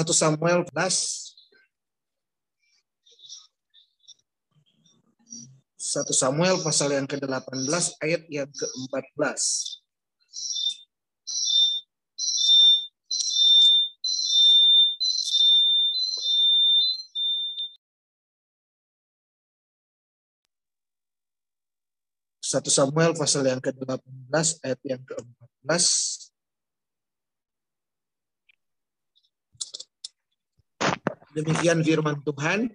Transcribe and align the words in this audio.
1 0.00 0.08
Samuel 0.16 0.64
11 0.72 1.36
1 5.76 6.08
Samuel 6.16 6.56
pasal 6.64 6.94
yang 6.96 7.04
ke-18 7.04 8.00
ayat 8.00 8.22
yang 8.32 8.48
ke-14. 8.48 9.20
Satu 22.40 22.70
Samuel 22.72 23.12
pasal 23.18 23.44
yang 23.44 23.60
ke-18 23.60 24.64
ayat 24.64 24.80
yang 24.86 25.02
ke-14. 25.04 26.19
Demikian 31.30 31.86
firman 31.86 32.18
Tuhan. 32.26 32.74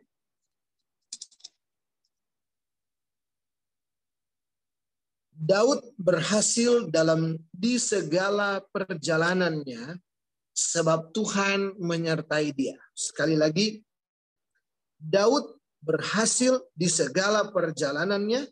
Daud 5.36 5.84
berhasil 6.00 6.88
dalam 6.88 7.36
di 7.52 7.76
segala 7.76 8.64
perjalanannya 8.72 10.00
sebab 10.55 11.12
Tuhan 11.12 11.76
menyertai 11.78 12.55
dia. 12.55 12.80
Sekali 12.95 13.36
lagi, 13.36 13.84
Daud 14.95 15.59
berhasil 15.84 16.64
di 16.72 16.88
segala 16.88 17.52
perjalanannya 17.52 18.47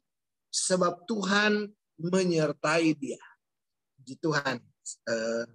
sebab 0.52 1.08
Tuhan 1.08 1.72
menyertai 1.98 2.92
dia. 3.00 3.24
Di 3.98 4.20
Tuhan. 4.20 4.60
Eh, 5.08 5.46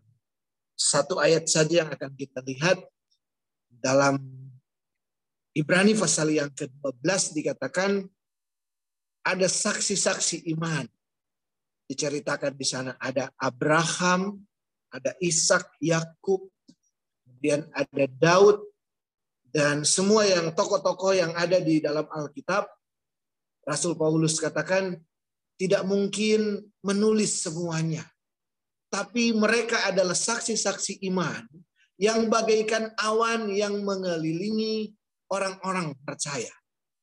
satu 0.73 1.21
ayat 1.21 1.45
saja 1.45 1.85
yang 1.85 1.91
akan 1.93 2.17
kita 2.17 2.41
lihat 2.41 2.81
dalam 3.79 4.19
Ibrani 5.55 5.95
pasal 5.97 6.31
yang 6.31 6.51
ke-12 6.55 7.35
dikatakan 7.35 8.07
ada 9.27 9.47
saksi-saksi 9.51 10.47
iman 10.55 10.87
diceritakan 11.89 12.53
di 12.55 12.67
sana 12.69 12.95
ada 13.01 13.33
Abraham, 13.41 14.39
ada 14.93 15.17
Ishak, 15.19 15.81
Yakub, 15.81 16.47
kemudian 17.25 17.65
ada 17.73 18.05
Daud 18.07 18.61
dan 19.49 19.83
semua 19.83 20.29
yang 20.29 20.53
tokoh-tokoh 20.53 21.17
yang 21.17 21.33
ada 21.33 21.59
di 21.59 21.81
dalam 21.81 22.05
Alkitab 22.07 22.69
Rasul 23.65 23.97
Paulus 23.97 24.37
katakan 24.41 24.97
tidak 25.59 25.83
mungkin 25.85 26.63
menulis 26.81 27.45
semuanya. 27.45 28.07
Tapi 28.89 29.37
mereka 29.37 29.85
adalah 29.85 30.17
saksi-saksi 30.17 31.05
iman 31.13 31.45
yang 31.99 32.31
bagaikan 32.31 32.95
awan 32.95 33.51
yang 33.51 33.83
mengelilingi 33.83 34.95
orang-orang 35.35 35.93
percaya. 36.07 36.51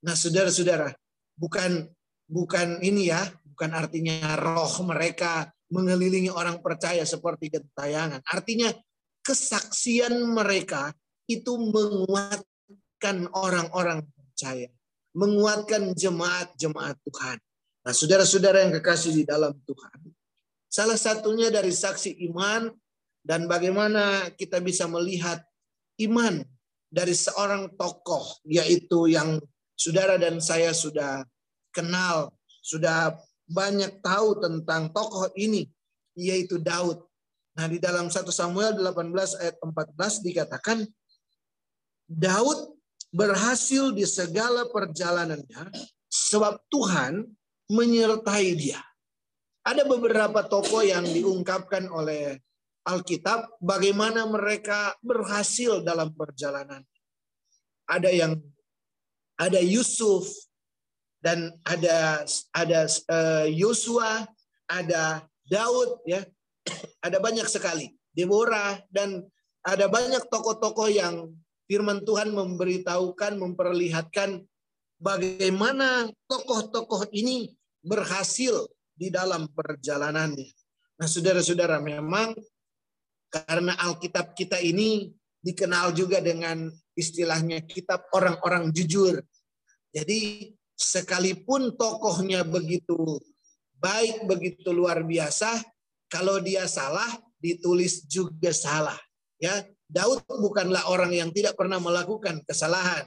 Nah, 0.02 0.16
saudara-saudara, 0.16 0.96
bukan 1.36 1.92
bukan 2.26 2.80
ini 2.82 3.12
ya, 3.12 3.22
bukan 3.44 3.76
artinya 3.76 4.40
roh 4.40 4.72
mereka 4.88 5.52
mengelilingi 5.70 6.32
orang 6.32 6.64
percaya 6.64 7.04
seperti 7.04 7.52
gentayangan. 7.52 8.24
Artinya 8.24 8.72
kesaksian 9.20 10.16
mereka 10.32 10.96
itu 11.28 11.58
menguatkan 11.58 13.28
orang-orang 13.36 14.06
percaya, 14.14 14.70
menguatkan 15.12 15.92
jemaat-jemaat 15.92 16.98
Tuhan. 17.04 17.38
Nah, 17.86 17.94
saudara-saudara 17.94 18.66
yang 18.66 18.74
kekasih 18.82 19.14
di 19.14 19.24
dalam 19.28 19.54
Tuhan, 19.66 20.00
salah 20.72 20.98
satunya 20.98 21.52
dari 21.52 21.74
saksi 21.74 22.26
iman 22.32 22.70
dan 23.26 23.50
bagaimana 23.50 24.30
kita 24.38 24.62
bisa 24.62 24.86
melihat 24.86 25.42
iman 26.06 26.46
dari 26.94 27.18
seorang 27.18 27.74
tokoh 27.74 28.22
yaitu 28.46 29.10
yang 29.10 29.42
saudara 29.74 30.22
dan 30.22 30.38
saya 30.38 30.72
sudah 30.72 31.26
kenal, 31.74 32.30
sudah 32.62 33.18
banyak 33.50 33.98
tahu 34.06 34.38
tentang 34.38 34.94
tokoh 34.94 35.34
ini 35.34 35.66
yaitu 36.14 36.62
Daud. 36.62 37.02
Nah, 37.58 37.66
di 37.66 37.82
dalam 37.82 38.14
1 38.14 38.30
Samuel 38.30 38.78
18 38.78 39.42
ayat 39.42 39.56
14 39.58 40.22
dikatakan 40.22 40.86
Daud 42.06 42.78
berhasil 43.10 43.90
di 43.90 44.06
segala 44.06 44.70
perjalanannya 44.70 45.74
sebab 46.06 46.62
Tuhan 46.70 47.26
menyertai 47.74 48.54
dia. 48.54 48.80
Ada 49.66 49.82
beberapa 49.90 50.46
tokoh 50.46 50.86
yang 50.86 51.10
diungkapkan 51.10 51.90
oleh 51.90 52.38
Alkitab 52.86 53.58
bagaimana 53.58 54.30
mereka 54.30 54.94
berhasil 55.02 55.82
dalam 55.82 56.14
perjalanan. 56.14 56.86
Ada 57.90 58.10
yang 58.14 58.38
ada 59.36 59.60
Yusuf, 59.60 60.30
dan 61.26 61.50
ada 61.66 62.22
ada 62.54 62.86
uh, 62.86 63.50
Yosua, 63.50 64.30
ada 64.70 65.26
Daud 65.50 66.06
ya. 66.06 66.22
Ada 67.06 67.22
banyak 67.22 67.46
sekali. 67.46 67.94
Deborah 68.10 68.82
dan 68.90 69.22
ada 69.62 69.86
banyak 69.86 70.26
tokoh-tokoh 70.34 70.90
yang 70.90 71.30
firman 71.70 72.02
Tuhan 72.02 72.34
memberitahukan, 72.34 73.38
memperlihatkan 73.38 74.42
bagaimana 74.98 76.10
tokoh-tokoh 76.26 77.06
ini 77.14 77.54
berhasil 77.86 78.66
di 78.98 79.14
dalam 79.14 79.46
perjalanannya. 79.54 80.50
Nah, 80.98 81.06
saudara-saudara, 81.06 81.78
memang 81.78 82.34
karena 83.44 83.76
Alkitab 83.76 84.32
kita 84.32 84.64
ini 84.64 85.12
dikenal 85.44 85.92
juga 85.92 86.24
dengan 86.24 86.72
istilahnya 86.96 87.60
kitab 87.68 88.08
orang-orang 88.16 88.72
jujur. 88.72 89.20
Jadi 89.92 90.52
sekalipun 90.76 91.76
tokohnya 91.76 92.48
begitu 92.48 93.20
baik, 93.80 94.26
begitu 94.26 94.72
luar 94.72 95.04
biasa, 95.04 95.62
kalau 96.08 96.40
dia 96.40 96.66
salah, 96.66 97.08
ditulis 97.38 98.08
juga 98.08 98.56
salah. 98.56 98.98
Ya, 99.38 99.68
Daud 99.86 100.24
bukanlah 100.26 100.88
orang 100.90 101.14
yang 101.14 101.30
tidak 101.30 101.54
pernah 101.60 101.78
melakukan 101.78 102.42
kesalahan. 102.48 103.06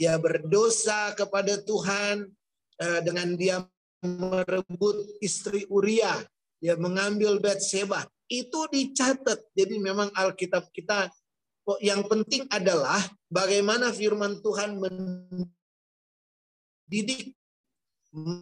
Dia 0.00 0.16
berdosa 0.16 1.12
kepada 1.12 1.60
Tuhan 1.60 2.24
eh, 2.80 3.00
dengan 3.04 3.36
dia 3.36 3.60
merebut 4.00 5.20
istri 5.20 5.68
Uria, 5.68 6.24
dia 6.56 6.72
mengambil 6.80 7.36
Bathsheba. 7.36 8.08
Itu 8.30 8.70
dicatat. 8.70 9.50
Jadi 9.50 9.82
memang 9.82 10.14
Alkitab 10.14 10.70
kita 10.70 11.10
yang 11.82 12.06
penting 12.06 12.46
adalah 12.46 13.02
bagaimana 13.26 13.90
firman 13.90 14.38
Tuhan 14.38 14.78
didik 16.86 17.34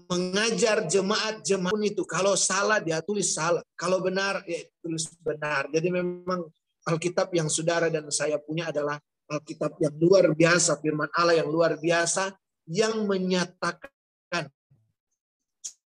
mengajar 0.08 0.88
jemaat-jemaat 0.88 1.84
itu 1.84 2.00
kalau 2.08 2.32
salah 2.32 2.80
dia 2.80 3.04
tulis 3.04 3.36
salah, 3.36 3.60
kalau 3.76 4.00
benar 4.00 4.40
ya 4.48 4.64
tulis 4.80 5.08
benar. 5.20 5.68
Jadi 5.68 5.88
memang 5.92 6.48
Alkitab 6.88 7.28
yang 7.36 7.52
saudara 7.52 7.92
dan 7.92 8.08
saya 8.08 8.40
punya 8.40 8.72
adalah 8.72 8.96
Alkitab 9.28 9.76
yang 9.76 9.92
luar 10.00 10.32
biasa, 10.32 10.80
firman 10.80 11.12
Allah 11.12 11.36
yang 11.36 11.52
luar 11.52 11.76
biasa 11.76 12.32
yang 12.64 13.04
menyatakan 13.04 14.48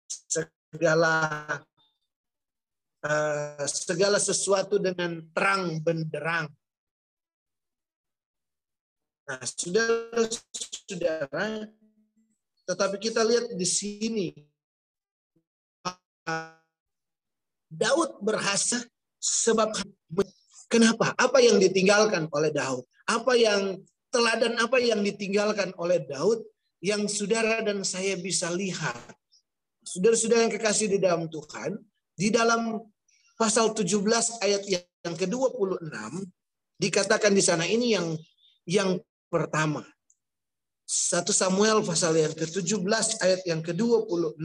segala 0.06 1.42
uh, 3.03 3.68
segala 3.68 4.19
sesuatu 4.19 4.80
dengan 4.80 5.22
terang 5.36 5.84
benderang. 5.84 6.47
Nah, 9.24 9.40
saudara-saudara, 9.40 11.72
tetapi 12.68 13.00
kita 13.00 13.24
lihat 13.24 13.56
di 13.56 13.63
sini 13.63 14.36
Daud 17.72 18.19
berhasil 18.19 18.83
sebab 19.19 19.72
kenapa? 20.68 21.16
Apa 21.16 21.39
yang 21.39 21.56
ditinggalkan 21.60 22.27
oleh 22.31 22.51
Daud? 22.51 22.83
Apa 23.07 23.36
yang 23.39 23.80
teladan 24.12 24.60
apa 24.60 24.80
yang 24.80 25.04
ditinggalkan 25.04 25.74
oleh 25.80 26.00
Daud 26.04 26.44
yang 26.83 27.07
saudara 27.07 27.62
dan 27.63 27.83
saya 27.88 28.16
bisa 28.19 28.51
lihat? 28.51 29.00
Saudara-saudara 29.83 30.48
yang 30.48 30.54
kekasih 30.54 30.88
di 30.92 31.00
dalam 31.00 31.27
Tuhan, 31.27 31.75
di 32.16 32.31
dalam 32.31 32.80
pasal 33.38 33.74
17 33.74 34.00
ayat 34.45 34.63
yang 34.69 35.15
ke-26 35.18 35.89
dikatakan 36.80 37.33
di 37.33 37.44
sana 37.44 37.65
ini 37.68 37.95
yang 37.97 38.18
yang 38.68 39.00
pertama. 39.27 39.83
1 40.83 41.25
Samuel 41.31 41.81
pasal 41.81 42.13
yang 42.19 42.35
ke-17 42.35 43.24
ayat 43.24 43.41
yang 43.47 43.63
ke-26. 43.63 44.38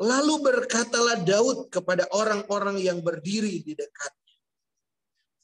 Lalu 0.00 0.34
berkatalah 0.40 1.20
Daud 1.20 1.68
kepada 1.68 2.08
orang-orang 2.14 2.80
yang 2.80 3.04
berdiri 3.04 3.60
di 3.60 3.76
dekatnya. 3.76 4.36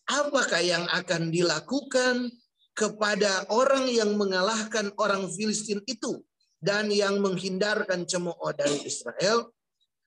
Apakah 0.06 0.62
yang 0.62 0.84
akan 0.88 1.28
dilakukan 1.28 2.30
kepada 2.72 3.44
orang 3.52 3.90
yang 3.90 4.16
mengalahkan 4.16 4.92
orang 4.96 5.28
Filistin 5.28 5.82
itu 5.84 6.24
dan 6.62 6.88
yang 6.88 7.20
menghindarkan 7.20 8.08
cemooh 8.08 8.52
dari 8.56 8.80
Israel? 8.86 9.55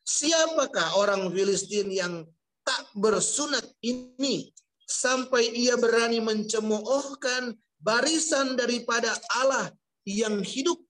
Siapakah 0.09 0.97
orang 0.97 1.29
Filistin 1.29 1.93
yang 1.93 2.25
tak 2.65 2.89
bersunat 2.97 3.61
ini 3.85 4.49
sampai 4.89 5.53
ia 5.53 5.77
berani 5.77 6.17
mencemoohkan 6.17 7.53
barisan 7.77 8.57
daripada 8.57 9.13
Allah 9.37 9.69
yang 10.09 10.41
hidup. 10.41 10.81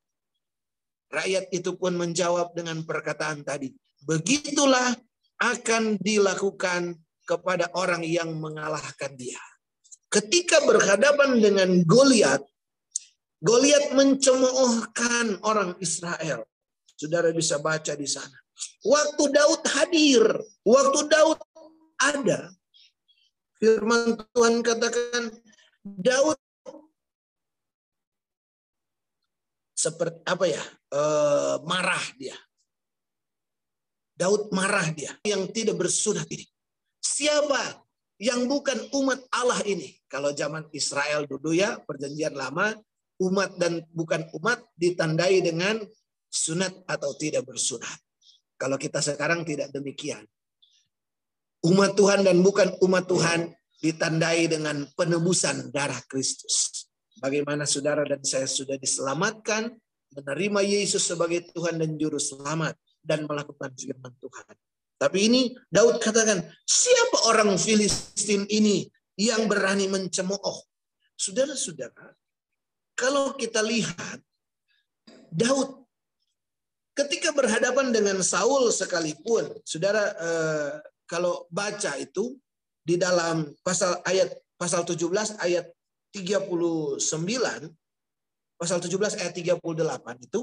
Rakyat 1.12 1.52
itu 1.52 1.76
pun 1.76 2.00
menjawab 2.00 2.56
dengan 2.56 2.80
perkataan 2.88 3.44
tadi. 3.44 3.76
Begitulah 4.08 4.96
akan 5.44 6.00
dilakukan 6.00 6.96
kepada 7.28 7.76
orang 7.76 8.08
yang 8.08 8.32
mengalahkan 8.40 9.20
dia. 9.20 9.42
Ketika 10.08 10.64
berhadapan 10.64 11.44
dengan 11.44 11.70
Goliat, 11.84 12.40
Goliat 13.44 13.92
mencemoohkan 13.92 15.44
orang 15.44 15.76
Israel. 15.84 16.48
Saudara 16.96 17.32
bisa 17.36 17.60
baca 17.60 17.96
di 17.96 18.08
sana. 18.08 18.36
Waktu 18.84 19.24
Daud 19.32 19.64
hadir, 19.76 20.24
waktu 20.64 21.00
Daud 21.12 21.40
ada, 22.00 22.52
firman 23.60 24.16
Tuhan 24.32 24.64
katakan 24.64 25.36
Daud 25.84 26.40
seperti 29.76 30.20
apa 30.28 30.46
ya? 30.48 30.64
E, 30.92 31.02
marah 31.64 32.06
dia. 32.20 32.36
Daud 34.20 34.52
marah 34.52 34.92
dia 34.92 35.16
yang 35.24 35.48
tidak 35.52 35.80
bersunat 35.80 36.28
ini. 36.28 36.44
Siapa 37.00 37.80
yang 38.20 38.52
bukan 38.52 38.92
umat 38.92 39.24
Allah 39.32 39.64
ini? 39.64 39.96
Kalau 40.12 40.36
zaman 40.36 40.68
Israel 40.76 41.24
dulu 41.24 41.56
ya, 41.56 41.80
perjanjian 41.88 42.36
lama, 42.36 42.76
umat 43.24 43.56
dan 43.56 43.84
bukan 43.96 44.28
umat 44.40 44.60
ditandai 44.76 45.40
dengan 45.40 45.80
sunat 46.28 46.84
atau 46.84 47.16
tidak 47.16 47.48
bersunat. 47.48 48.00
Kalau 48.60 48.76
kita 48.76 49.00
sekarang 49.00 49.48
tidak 49.48 49.72
demikian. 49.72 50.28
Umat 51.64 51.96
Tuhan 51.96 52.28
dan 52.28 52.44
bukan 52.44 52.76
umat 52.84 53.08
Tuhan 53.08 53.56
ditandai 53.80 54.52
dengan 54.52 54.84
penebusan 55.00 55.72
darah 55.72 56.00
Kristus. 56.12 56.88
Bagaimana 57.24 57.64
saudara 57.64 58.04
dan 58.04 58.20
saya 58.24 58.48
sudah 58.48 58.76
diselamatkan, 58.76 59.72
menerima 60.16 60.60
Yesus 60.64 61.08
sebagai 61.08 61.48
Tuhan 61.56 61.80
dan 61.80 61.96
Juru 61.96 62.20
Selamat, 62.20 62.76
dan 63.00 63.24
melakukan 63.28 63.72
firman 63.76 64.12
Tuhan. 64.20 64.56
Tapi 65.00 65.20
ini 65.32 65.42
Daud 65.72 66.04
katakan, 66.04 66.44
siapa 66.68 67.32
orang 67.32 67.56
Filistin 67.56 68.44
ini 68.52 68.88
yang 69.16 69.48
berani 69.48 69.88
mencemooh? 69.88 70.68
Saudara-saudara, 71.16 72.16
kalau 72.96 73.36
kita 73.40 73.64
lihat, 73.64 74.20
Daud 75.32 75.88
ketika 77.00 77.32
berhadapan 77.32 77.96
dengan 77.96 78.20
Saul 78.20 78.76
sekalipun, 78.76 79.48
saudara 79.64 80.04
eh, 80.20 80.72
kalau 81.08 81.48
baca 81.48 81.96
itu 81.96 82.36
di 82.84 83.00
dalam 83.00 83.48
pasal 83.64 84.04
ayat 84.04 84.36
pasal 84.60 84.84
17 84.84 85.40
ayat 85.40 85.72
39 86.12 87.00
pasal 88.60 88.78
17 88.84 89.22
ayat 89.24 89.34
38 89.34 90.26
itu 90.26 90.42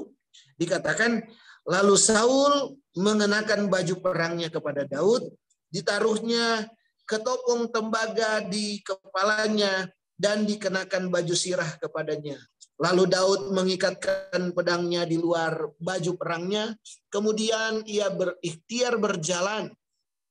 dikatakan 0.57 1.21
lalu 1.67 1.95
Saul 1.99 2.79
mengenakan 2.97 3.69
baju 3.69 3.95
perangnya 4.01 4.49
kepada 4.49 4.87
Daud 4.87 5.27
ditaruhnya 5.69 6.71
ketopong 7.03 7.69
tembaga 7.69 8.41
di 8.41 8.79
kepalanya 8.81 9.91
dan 10.17 10.47
dikenakan 10.47 11.13
baju 11.13 11.35
sirah 11.35 11.77
kepadanya 11.77 12.39
Lalu 12.77 13.09
Daud 13.09 13.41
mengikatkan 13.57 14.53
pedangnya 14.53 15.01
di 15.09 15.17
luar 15.17 15.73
baju 15.81 16.11
perangnya. 16.13 16.77
Kemudian 17.09 17.81
ia 17.89 18.13
berikhtiar 18.13 19.01
berjalan. 19.01 19.73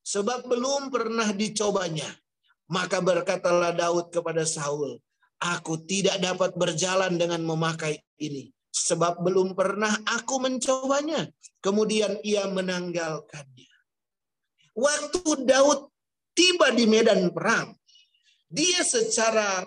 Sebab 0.07 0.47
belum 0.47 0.87
pernah 0.87 1.27
dicobanya. 1.35 2.07
Maka 2.71 3.03
berkatalah 3.03 3.75
Daud 3.75 4.11
kepada 4.11 4.47
Saul, 4.47 4.99
Aku 5.37 5.85
tidak 5.85 6.17
dapat 6.17 6.57
berjalan 6.57 7.19
dengan 7.19 7.45
memakai 7.45 8.01
ini. 8.17 8.49
Sebab 8.73 9.21
belum 9.21 9.53
pernah 9.53 9.93
aku 10.07 10.41
mencobanya. 10.41 11.29
Kemudian 11.61 12.17
ia 12.25 12.49
menanggalkannya. 12.49 13.71
Waktu 14.77 15.21
Daud 15.45 15.89
tiba 16.33 16.73
di 16.73 16.85
medan 16.85 17.33
perang, 17.33 17.73
dia 18.49 18.81
secara 18.85 19.65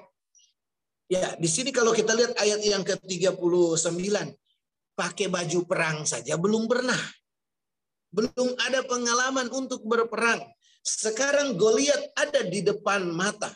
Ya, 1.11 1.35
di 1.35 1.51
sini 1.51 1.75
kalau 1.75 1.91
kita 1.91 2.15
lihat 2.15 2.39
ayat 2.39 2.62
yang 2.62 2.87
ke-39, 2.87 4.31
pakai 4.95 5.27
baju 5.27 5.59
perang 5.67 6.07
saja 6.07 6.39
belum 6.39 6.71
pernah. 6.71 6.99
Belum 8.15 8.55
ada 8.62 8.87
pengalaman 8.87 9.51
untuk 9.51 9.83
berperang. 9.83 10.39
Sekarang 10.87 11.59
Goliat 11.59 12.15
ada 12.15 12.47
di 12.47 12.62
depan 12.62 13.11
mata. 13.11 13.51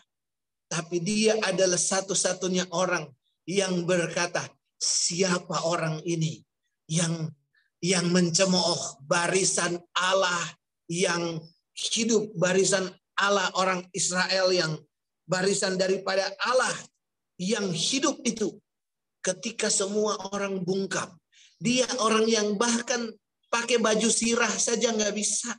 Tapi 0.67 0.99
dia 0.99 1.39
adalah 1.47 1.79
satu-satunya 1.79 2.75
orang 2.75 3.07
yang 3.47 3.87
berkata, 3.87 4.43
siapa 4.75 5.63
orang 5.63 6.03
ini 6.03 6.43
yang 6.91 7.31
yang 7.79 8.11
mencemooh 8.11 8.99
barisan 9.07 9.79
Allah 9.95 10.43
yang 10.91 11.39
hidup, 11.77 12.35
barisan 12.35 12.91
Allah 13.15 13.47
orang 13.55 13.87
Israel 13.95 14.51
yang 14.51 14.75
barisan 15.31 15.79
daripada 15.79 16.35
Allah 16.43 16.75
yang 17.41 17.71
hidup 17.75 18.23
itu 18.23 18.55
ketika 19.25 19.73
semua 19.73 20.21
orang 20.31 20.61
bungkam. 20.63 21.17
Dia 21.59 21.89
orang 22.03 22.29
yang 22.29 22.61
bahkan 22.61 23.09
pakai 23.49 23.81
baju 23.81 24.09
sirah 24.11 24.51
saja 24.53 24.93
nggak 24.93 25.15
bisa, 25.15 25.55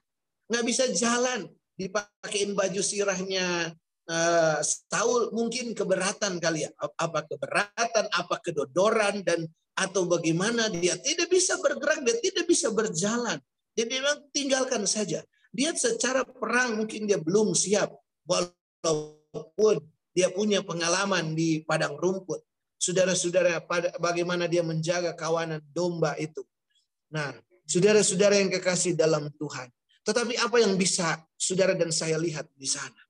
nggak 0.52 0.66
bisa 0.68 0.86
jalan. 0.94 1.50
Dipakein 1.76 2.56
baju 2.56 2.80
sirahnya 2.80 3.74
uh, 4.08 4.60
Saul 4.64 5.34
mungkin 5.36 5.76
keberatan 5.76 6.40
kali 6.40 6.68
ya, 6.68 6.72
apa 6.78 7.26
keberatan, 7.28 8.06
apa 8.12 8.36
kedodoran 8.40 9.26
dan 9.26 9.44
atau 9.76 10.08
bagaimana 10.08 10.72
dia 10.72 10.96
tidak 10.96 11.28
bisa 11.28 11.60
bergerak, 11.60 12.00
dia 12.08 12.16
tidak 12.24 12.46
bisa 12.48 12.72
berjalan. 12.72 13.40
Dia 13.76 13.84
memang 13.84 14.24
tinggalkan 14.32 14.88
saja. 14.88 15.20
Dia 15.52 15.76
secara 15.76 16.24
perang 16.24 16.80
mungkin 16.80 17.08
dia 17.08 17.20
belum 17.20 17.52
siap, 17.52 17.92
walaupun 18.24 19.84
dia 20.16 20.32
punya 20.32 20.64
pengalaman 20.64 21.36
di 21.36 21.60
padang 21.68 22.00
rumput. 22.00 22.40
Saudara-saudara, 22.80 23.60
bagaimana 24.00 24.48
dia 24.48 24.64
menjaga 24.64 25.12
kawanan 25.12 25.60
domba 25.76 26.16
itu. 26.16 26.40
Nah, 27.12 27.36
saudara-saudara 27.68 28.40
yang 28.40 28.48
kekasih 28.48 28.96
dalam 28.96 29.28
Tuhan. 29.36 29.68
Tetapi 30.06 30.40
apa 30.40 30.58
yang 30.64 30.80
bisa 30.80 31.20
saudara 31.36 31.76
dan 31.76 31.92
saya 31.92 32.16
lihat 32.16 32.48
di 32.56 32.70
sana? 32.70 33.02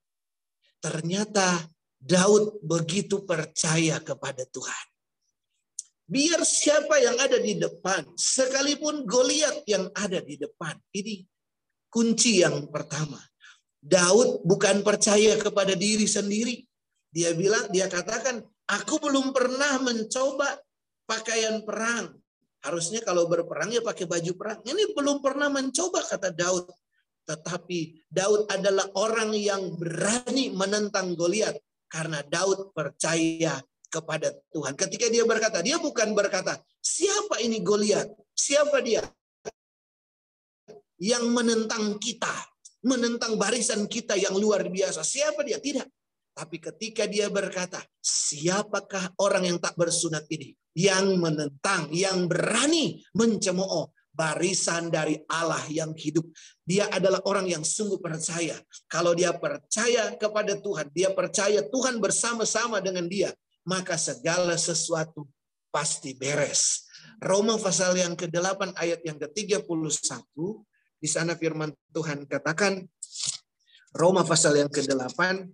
Ternyata 0.82 1.70
Daud 1.94 2.58
begitu 2.64 3.22
percaya 3.22 4.02
kepada 4.02 4.42
Tuhan. 4.48 4.86
Biar 6.06 6.42
siapa 6.46 7.02
yang 7.02 7.18
ada 7.18 7.38
di 7.42 7.58
depan, 7.58 8.06
sekalipun 8.14 9.06
Goliat 9.06 9.66
yang 9.66 9.90
ada 9.94 10.22
di 10.22 10.38
depan. 10.38 10.78
Ini 10.94 11.26
kunci 11.90 12.46
yang 12.46 12.70
pertama. 12.70 13.18
Daud 13.86 14.42
bukan 14.42 14.82
percaya 14.82 15.38
kepada 15.38 15.74
diri 15.78 16.06
sendiri. 16.06 16.65
Dia 17.16 17.32
bilang, 17.32 17.72
dia 17.72 17.88
katakan, 17.88 18.44
aku 18.68 19.00
belum 19.00 19.32
pernah 19.32 19.80
mencoba 19.80 20.60
pakaian 21.08 21.64
perang. 21.64 22.12
Harusnya 22.60 23.00
kalau 23.00 23.24
berperang 23.24 23.72
ya 23.72 23.80
pakai 23.80 24.04
baju 24.04 24.32
perang. 24.36 24.60
Ini 24.68 24.92
belum 24.92 25.24
pernah 25.24 25.48
mencoba 25.48 26.04
kata 26.04 26.28
Daud. 26.36 26.68
Tetapi 27.24 28.04
Daud 28.12 28.52
adalah 28.52 28.92
orang 29.00 29.32
yang 29.32 29.80
berani 29.80 30.52
menentang 30.52 31.16
Goliat 31.16 31.56
karena 31.88 32.20
Daud 32.20 32.76
percaya 32.76 33.64
kepada 33.88 34.36
Tuhan. 34.52 34.76
Ketika 34.76 35.08
dia 35.08 35.24
berkata, 35.24 35.64
dia 35.64 35.80
bukan 35.80 36.12
berkata, 36.12 36.60
siapa 36.84 37.40
ini 37.40 37.64
Goliat? 37.64 38.12
Siapa 38.36 38.84
dia? 38.84 39.00
Yang 41.00 41.24
menentang 41.32 41.96
kita, 41.96 42.34
menentang 42.84 43.40
barisan 43.40 43.88
kita 43.88 44.20
yang 44.20 44.36
luar 44.36 44.68
biasa. 44.68 45.00
Siapa 45.00 45.40
dia? 45.40 45.56
Tidak. 45.56 45.95
Tapi 46.36 46.60
ketika 46.60 47.08
dia 47.08 47.32
berkata, 47.32 47.80
siapakah 48.04 49.08
orang 49.16 49.48
yang 49.48 49.58
tak 49.58 49.72
bersunat 49.80 50.28
ini? 50.28 50.52
Yang 50.76 51.16
menentang, 51.16 51.88
yang 51.96 52.28
berani 52.28 53.00
mencemooh 53.16 53.88
barisan 54.12 54.92
dari 54.92 55.16
Allah 55.32 55.64
yang 55.72 55.96
hidup. 55.96 56.28
Dia 56.60 56.92
adalah 56.92 57.24
orang 57.24 57.48
yang 57.48 57.64
sungguh 57.64 57.96
percaya. 58.00 58.56
Kalau 58.84 59.16
dia 59.16 59.32
percaya 59.32 60.12
kepada 60.16 60.56
Tuhan, 60.60 60.92
dia 60.92 61.12
percaya 61.16 61.64
Tuhan 61.64 62.04
bersama-sama 62.04 62.84
dengan 62.84 63.08
dia, 63.08 63.32
maka 63.64 63.96
segala 63.96 64.60
sesuatu 64.60 65.24
pasti 65.72 66.12
beres. 66.16 66.84
Roma 67.20 67.56
pasal 67.56 67.96
yang 67.96 68.12
ke-8 68.12 68.76
ayat 68.76 69.00
yang 69.04 69.16
ke-31, 69.16 69.64
di 71.00 71.08
sana 71.08 71.32
firman 71.36 71.72
Tuhan 71.92 72.28
katakan, 72.28 72.84
Roma 73.96 74.24
pasal 74.24 74.60
yang 74.60 74.68
ke-8 74.68 75.48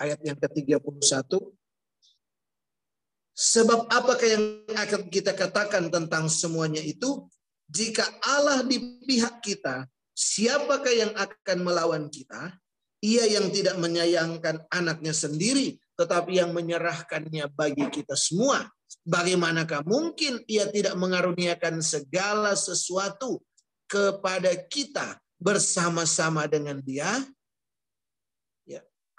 ayat 0.00 0.20
yang 0.24 0.36
ke-31. 0.36 1.30
Sebab 3.36 3.92
apakah 3.92 4.24
yang 4.24 4.44
akan 4.72 5.12
kita 5.12 5.36
katakan 5.36 5.92
tentang 5.92 6.32
semuanya 6.32 6.80
itu? 6.80 7.28
Jika 7.68 8.06
Allah 8.24 8.64
di 8.64 8.80
pihak 9.04 9.44
kita, 9.44 9.84
siapakah 10.16 10.94
yang 10.94 11.12
akan 11.12 11.58
melawan 11.60 12.08
kita? 12.08 12.56
Ia 13.04 13.28
yang 13.28 13.52
tidak 13.52 13.76
menyayangkan 13.76 14.64
anaknya 14.72 15.12
sendiri, 15.12 15.76
tetapi 16.00 16.40
yang 16.40 16.56
menyerahkannya 16.56 17.52
bagi 17.52 17.84
kita 17.92 18.16
semua. 18.16 18.64
Bagaimanakah 19.04 19.84
mungkin 19.84 20.40
ia 20.48 20.66
tidak 20.72 20.96
mengaruniakan 20.96 21.84
segala 21.84 22.56
sesuatu 22.56 23.44
kepada 23.84 24.50
kita 24.66 25.20
bersama-sama 25.36 26.48
dengan 26.48 26.80
dia? 26.80 27.20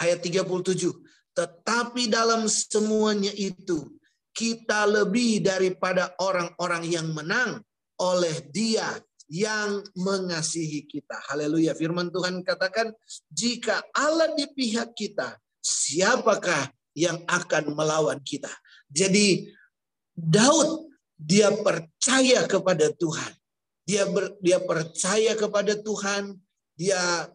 Ya, 0.01 0.13
ayat 0.13 0.22
37. 0.22 0.94
Tetapi 1.34 2.10
dalam 2.10 2.50
semuanya 2.50 3.30
itu 3.34 3.98
kita 4.34 4.86
lebih 4.86 5.42
daripada 5.42 6.13
orang-orang 6.22 6.86
yang 6.86 7.10
menang 7.13 7.62
oleh 7.98 8.46
dia 8.54 9.01
yang 9.30 9.82
mengasihi 9.98 10.86
kita. 10.86 11.18
Haleluya. 11.30 11.74
Firman 11.74 12.13
Tuhan 12.13 12.42
katakan, 12.46 12.94
jika 13.30 13.82
Allah 13.94 14.34
di 14.38 14.46
pihak 14.50 14.94
kita, 14.94 15.36
siapakah 15.62 16.70
yang 16.96 17.22
akan 17.27 17.74
melawan 17.75 18.22
kita? 18.22 18.50
Jadi 18.89 19.51
Daud 20.13 20.89
dia 21.18 21.50
percaya 21.54 22.46
kepada 22.46 22.94
Tuhan. 22.94 23.34
Dia 23.88 24.06
ber, 24.06 24.38
dia 24.44 24.62
percaya 24.62 25.34
kepada 25.34 25.74
Tuhan, 25.80 26.38
dia 26.77 27.30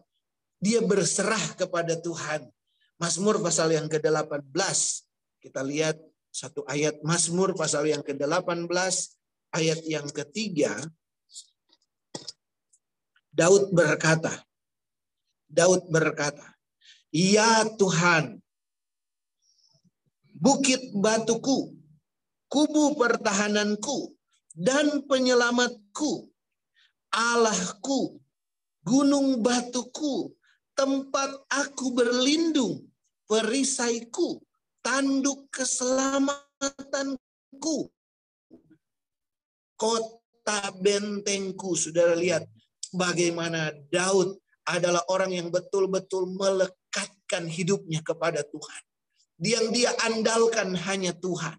dia 0.63 0.79
berserah 0.79 1.59
kepada 1.59 1.99
Tuhan. 1.99 2.47
Mazmur 2.95 3.43
pasal 3.43 3.75
yang 3.75 3.91
ke-18. 3.91 4.47
Kita 5.43 5.59
lihat 5.59 5.99
satu 6.31 6.63
ayat 6.71 7.03
Mazmur 7.03 7.51
pasal 7.51 7.91
yang 7.91 7.99
ke-18 7.99 8.71
ayat 9.51 9.83
yang 9.83 10.07
ketiga 10.07 10.79
Daud 13.33 13.73
berkata, 13.73 14.45
Daud 15.49 15.89
berkata, 15.89 16.53
Ya 17.09 17.65
Tuhan, 17.81 18.37
bukit 20.37 20.93
batuku, 20.93 21.73
kubu 22.45 22.93
pertahananku, 22.93 24.13
dan 24.53 25.01
penyelamatku, 25.09 26.29
Allahku, 27.09 28.21
gunung 28.85 29.41
batuku, 29.41 30.29
tempat 30.73 31.29
aku 31.49 31.91
berlindung, 31.93 32.89
perisaiku, 33.29 34.41
tanduk 34.83 35.49
keselamatanku, 35.49 37.91
kota 39.77 40.71
bentengku. 40.77 41.75
Saudara 41.77 42.15
lihat, 42.17 42.47
bagaimana 42.93 43.73
Daud 43.89 44.37
adalah 44.63 45.03
orang 45.11 45.31
yang 45.35 45.51
betul-betul 45.51 46.25
melekatkan 46.35 47.47
hidupnya 47.49 48.01
kepada 48.03 48.43
Tuhan. 48.47 48.81
Yang 49.43 49.65
dia 49.75 49.91
andalkan 50.07 50.75
hanya 50.87 51.11
Tuhan. 51.17 51.57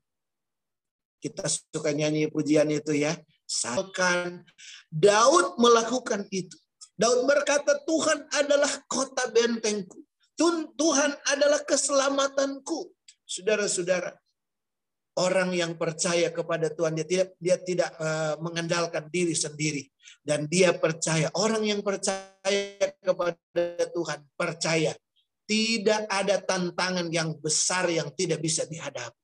Kita 1.21 1.49
suka 1.49 1.93
nyanyi 1.93 2.29
pujian 2.33 2.71
itu 2.73 2.93
ya. 2.97 3.17
Salkan 3.45 4.41
Daud 4.89 5.61
melakukan 5.61 6.25
itu. 6.33 6.57
Daud 6.95 7.27
berkata, 7.27 7.83
Tuhan 7.83 8.31
adalah 8.39 8.71
kota 8.87 9.27
bentengku. 9.35 9.99
Tuhan 10.79 11.11
adalah 11.31 11.63
keselamatanku. 11.67 12.91
Saudara-saudara, 13.27 14.15
orang 15.19 15.55
yang 15.55 15.79
percaya 15.79 16.31
kepada 16.31 16.71
Tuhan 16.71 16.99
dia 16.99 17.07
tidak 17.07 17.29
dia 17.39 17.57
tidak 17.63 17.91
uh, 17.99 18.35
mengandalkan 18.43 19.07
diri 19.11 19.35
sendiri 19.35 19.87
dan 20.27 20.51
dia 20.51 20.75
percaya 20.75 21.31
orang 21.39 21.63
yang 21.63 21.81
percaya 21.87 22.91
kepada 22.99 23.85
Tuhan 23.95 24.21
percaya 24.35 24.93
tidak 25.47 26.03
ada 26.11 26.41
tantangan 26.43 27.07
yang 27.15 27.37
besar 27.39 27.87
yang 27.93 28.11
tidak 28.11 28.43
bisa 28.43 28.67
dihadapi 28.67 29.15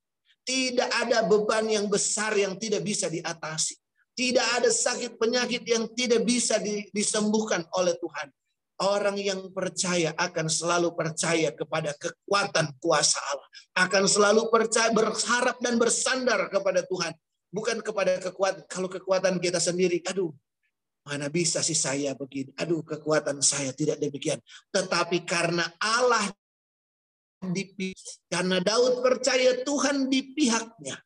tidak 0.47 0.91
ada 0.95 1.27
beban 1.27 1.67
yang 1.67 1.87
besar 1.91 2.39
yang 2.39 2.55
tidak 2.55 2.87
bisa 2.87 3.11
diatasi 3.11 3.80
tidak 4.21 4.45
ada 4.61 4.69
sakit 4.69 5.17
penyakit 5.17 5.65
yang 5.65 5.89
tidak 5.97 6.29
bisa 6.29 6.61
disembuhkan 6.93 7.65
oleh 7.73 7.97
Tuhan 7.97 8.29
Orang 8.81 9.21
yang 9.21 9.53
percaya 9.53 10.17
akan 10.17 10.49
selalu 10.49 10.97
percaya 10.97 11.53
kepada 11.53 11.93
kekuatan 12.01 12.81
kuasa 12.81 13.21
Allah. 13.29 13.49
Akan 13.77 14.09
selalu 14.09 14.49
percaya, 14.49 14.89
berharap 14.89 15.61
dan 15.61 15.77
bersandar 15.77 16.49
kepada 16.49 16.81
Tuhan. 16.89 17.13
Bukan 17.53 17.85
kepada 17.85 18.17
kekuatan. 18.25 18.65
Kalau 18.65 18.89
kekuatan 18.89 19.37
kita 19.37 19.61
sendiri, 19.61 20.01
aduh, 20.09 20.33
mana 21.05 21.29
bisa 21.29 21.61
sih 21.61 21.77
saya 21.77 22.17
begini? 22.17 22.57
Aduh, 22.57 22.81
kekuatan 22.81 23.45
saya 23.45 23.77
tidak 23.77 24.01
demikian. 24.01 24.41
Tetapi 24.73 25.29
karena 25.29 25.69
Allah 25.77 26.33
di 27.53 27.93
karena 28.33 28.65
Daud 28.65 29.05
percaya 29.05 29.61
Tuhan 29.61 30.09
di 30.09 30.25
pihaknya. 30.33 30.97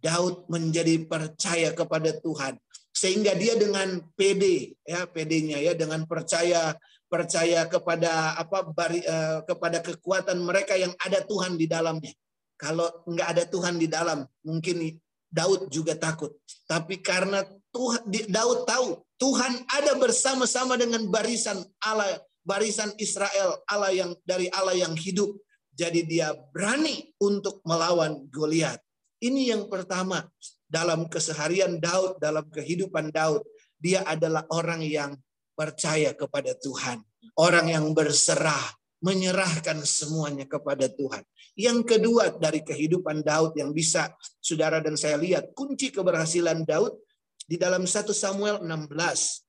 Daud 0.00 0.48
menjadi 0.48 1.04
percaya 1.04 1.72
kepada 1.76 2.16
Tuhan 2.16 2.56
sehingga 2.90 3.32
dia 3.38 3.54
dengan 3.54 4.02
PD 4.18 4.74
ya 4.82 5.06
PD-nya 5.06 5.62
ya 5.62 5.72
dengan 5.78 6.04
percaya 6.04 6.74
percaya 7.10 7.66
kepada 7.66 8.38
apa 8.38 8.70
bari, 8.70 9.02
uh, 9.02 9.42
kepada 9.42 9.82
kekuatan 9.82 10.38
mereka 10.46 10.78
yang 10.78 10.94
ada 11.02 11.18
Tuhan 11.26 11.58
di 11.58 11.66
dalamnya. 11.66 12.14
Kalau 12.54 12.86
nggak 13.08 13.28
ada 13.34 13.44
Tuhan 13.50 13.82
di 13.82 13.90
dalam, 13.90 14.22
mungkin 14.46 14.94
Daud 15.26 15.74
juga 15.74 15.98
takut. 15.98 16.38
Tapi 16.70 17.02
karena 17.02 17.42
Tuhan 17.74 18.06
Daud 18.30 18.62
tahu 18.62 18.88
Tuhan 19.18 19.52
ada 19.66 19.98
bersama-sama 19.98 20.78
dengan 20.78 21.02
barisan 21.10 21.66
Allah, 21.82 22.22
barisan 22.46 22.94
Israel, 23.02 23.58
Allah 23.66 23.90
yang 23.90 24.10
dari 24.22 24.46
Allah 24.54 24.78
yang 24.78 24.94
hidup. 24.94 25.34
Jadi 25.74 26.04
dia 26.04 26.36
berani 26.52 27.10
untuk 27.18 27.64
melawan 27.64 28.28
Goliat. 28.28 28.78
Ini 29.20 29.52
yang 29.52 29.68
pertama 29.68 30.24
dalam 30.64 31.04
keseharian 31.12 31.76
Daud, 31.76 32.16
dalam 32.16 32.48
kehidupan 32.48 33.12
Daud, 33.12 33.44
dia 33.76 34.00
adalah 34.08 34.48
orang 34.48 34.80
yang 34.80 35.12
percaya 35.52 36.16
kepada 36.16 36.56
Tuhan, 36.56 37.04
orang 37.36 37.68
yang 37.68 37.92
berserah, 37.92 38.80
menyerahkan 39.04 39.80
semuanya 39.84 40.48
kepada 40.48 40.88
Tuhan. 40.88 41.24
Yang 41.56 41.78
kedua 41.96 42.32
dari 42.36 42.64
kehidupan 42.64 43.20
Daud 43.20 43.56
yang 43.56 43.76
bisa 43.76 44.12
saudara 44.40 44.80
dan 44.80 44.96
saya 44.96 45.20
lihat 45.20 45.52
kunci 45.52 45.92
keberhasilan 45.92 46.64
Daud 46.64 46.96
di 47.44 47.60
dalam 47.60 47.84
1 47.84 48.08
Samuel 48.12 48.64
16. 48.64 49.44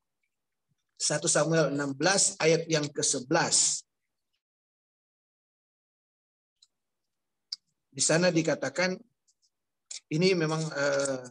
1 0.99 1.27
Samuel 1.31 1.71
16 1.75 2.43
ayat 2.43 2.67
yang 2.67 2.87
ke-11. 2.91 3.87
Di 7.91 7.99
sana 7.99 8.31
dikatakan 8.31 8.95
ini 10.11 10.35
memang 10.35 10.59
uh, 10.59 11.23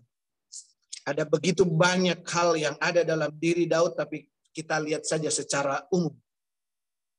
ada 1.04 1.28
begitu 1.28 1.68
banyak 1.68 2.24
hal 2.24 2.56
yang 2.56 2.76
ada 2.80 3.04
dalam 3.04 3.28
diri 3.36 3.68
Daud, 3.68 3.92
tapi 3.92 4.24
kita 4.56 4.80
lihat 4.80 5.04
saja 5.04 5.28
secara 5.28 5.84
umum. 5.92 6.16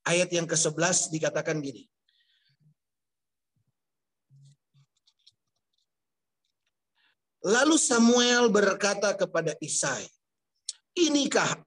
Ayat 0.02 0.34
yang 0.34 0.50
ke-11 0.50 1.14
dikatakan 1.14 1.62
gini. 1.62 1.86
Lalu 7.42 7.78
Samuel 7.78 8.54
berkata 8.54 9.14
kepada 9.18 9.58
Isai, 9.62 10.06
Inikah 10.94 11.58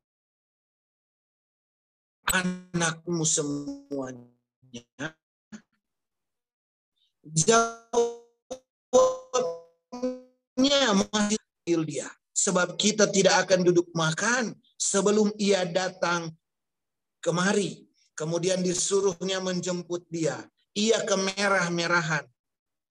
anakmu 2.31 3.27
semuanya? 3.27 4.31
Jauh 10.55 11.07
masih 11.11 11.39
dia. 11.87 12.09
Sebab 12.35 12.75
kita 12.75 13.07
tidak 13.11 13.47
akan 13.47 13.63
duduk 13.63 13.91
makan 13.95 14.55
sebelum 14.75 15.31
ia 15.39 15.63
datang 15.67 16.35
kemari. 17.23 17.87
Kemudian 18.15 18.63
disuruhnya 18.63 19.39
menjemput 19.43 20.07
dia. 20.11 20.39
Ia 20.75 21.03
kemerah-merahan. 21.07 22.27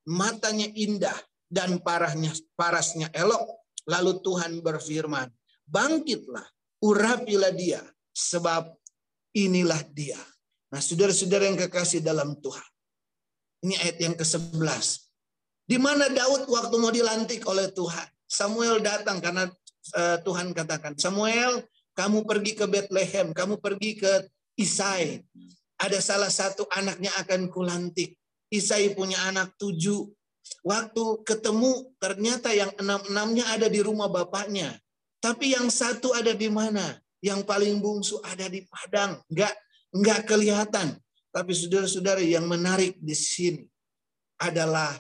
Matanya 0.08 0.68
indah 0.72 1.16
dan 1.48 1.80
parahnya 1.80 2.32
parasnya 2.56 3.12
elok. 3.16 3.64
Lalu 3.84 4.24
Tuhan 4.24 4.64
berfirman, 4.64 5.28
bangkitlah, 5.68 6.48
urapilah 6.80 7.52
dia, 7.52 7.84
sebab 8.16 8.72
inilah 9.36 9.84
dia. 9.92 10.20
Nah, 10.72 10.80
saudara-saudara 10.80 11.52
yang 11.52 11.60
kekasih 11.68 12.00
dalam 12.00 12.40
Tuhan. 12.40 12.70
Ini 13.68 13.76
ayat 13.80 13.98
yang 14.00 14.16
ke-11. 14.16 15.03
Di 15.74 15.82
mana 15.82 16.06
Daud 16.06 16.46
waktu 16.54 16.76
mau 16.78 16.94
dilantik 16.94 17.50
oleh 17.50 17.66
Tuhan. 17.74 18.06
Samuel 18.30 18.78
datang 18.86 19.18
karena 19.18 19.50
uh, 19.98 20.22
Tuhan 20.22 20.54
katakan, 20.54 20.94
Samuel, 21.02 21.66
kamu 21.98 22.30
pergi 22.30 22.54
ke 22.54 22.70
Bethlehem, 22.70 23.34
kamu 23.34 23.58
pergi 23.58 23.98
ke 23.98 24.30
Isai. 24.54 25.26
Ada 25.82 25.98
salah 25.98 26.30
satu 26.30 26.70
anaknya 26.70 27.10
akan 27.18 27.50
kulantik. 27.50 28.14
Isai 28.54 28.94
punya 28.94 29.18
anak 29.26 29.58
tujuh. 29.58 30.14
Waktu 30.62 31.26
ketemu, 31.26 31.90
ternyata 31.98 32.54
yang 32.54 32.70
enam-enamnya 32.78 33.58
ada 33.58 33.66
di 33.66 33.82
rumah 33.82 34.14
bapaknya. 34.14 34.78
Tapi 35.26 35.58
yang 35.58 35.74
satu 35.74 36.14
ada 36.14 36.38
di 36.38 36.54
mana? 36.54 37.02
Yang 37.18 37.50
paling 37.50 37.82
bungsu 37.82 38.22
ada 38.22 38.46
di 38.46 38.62
padang. 38.70 39.18
Enggak, 39.26 39.58
nggak 39.90 40.22
kelihatan. 40.30 41.02
Tapi 41.34 41.50
saudara-saudara 41.50 42.22
yang 42.22 42.46
menarik 42.46 42.94
di 43.02 43.18
sini 43.18 43.66
adalah 44.38 44.94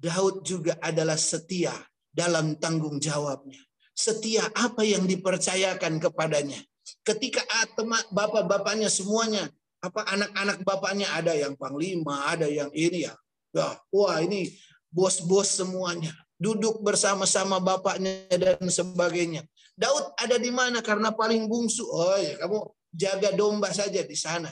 Daud 0.00 0.48
juga 0.48 0.80
adalah 0.80 1.20
setia 1.20 1.76
dalam 2.08 2.56
tanggung 2.56 2.96
jawabnya. 2.96 3.60
Setia 3.92 4.48
apa 4.56 4.80
yang 4.80 5.04
dipercayakan 5.04 6.00
kepadanya. 6.00 6.56
Ketika 7.04 7.44
bapak-bapaknya 8.08 8.88
semuanya, 8.88 9.44
apa 9.84 10.08
anak-anak 10.08 10.64
bapaknya 10.64 11.08
ada 11.12 11.36
yang 11.36 11.52
panglima, 11.54 12.32
ada 12.32 12.48
yang 12.48 12.72
ini 12.72 13.04
ya. 13.04 13.14
Wah 13.92 14.24
ini 14.24 14.48
bos-bos 14.88 15.52
semuanya. 15.52 16.16
Duduk 16.40 16.80
bersama-sama 16.80 17.60
bapaknya 17.60 18.24
dan 18.32 18.64
sebagainya. 18.64 19.44
Daud 19.76 20.16
ada 20.16 20.40
di 20.40 20.48
mana 20.48 20.80
karena 20.80 21.12
paling 21.12 21.44
bungsu. 21.44 21.84
Oh 21.84 22.16
ya 22.16 22.40
kamu 22.40 22.58
jaga 22.96 23.36
domba 23.36 23.68
saja 23.68 24.00
di 24.00 24.16
sana 24.16 24.48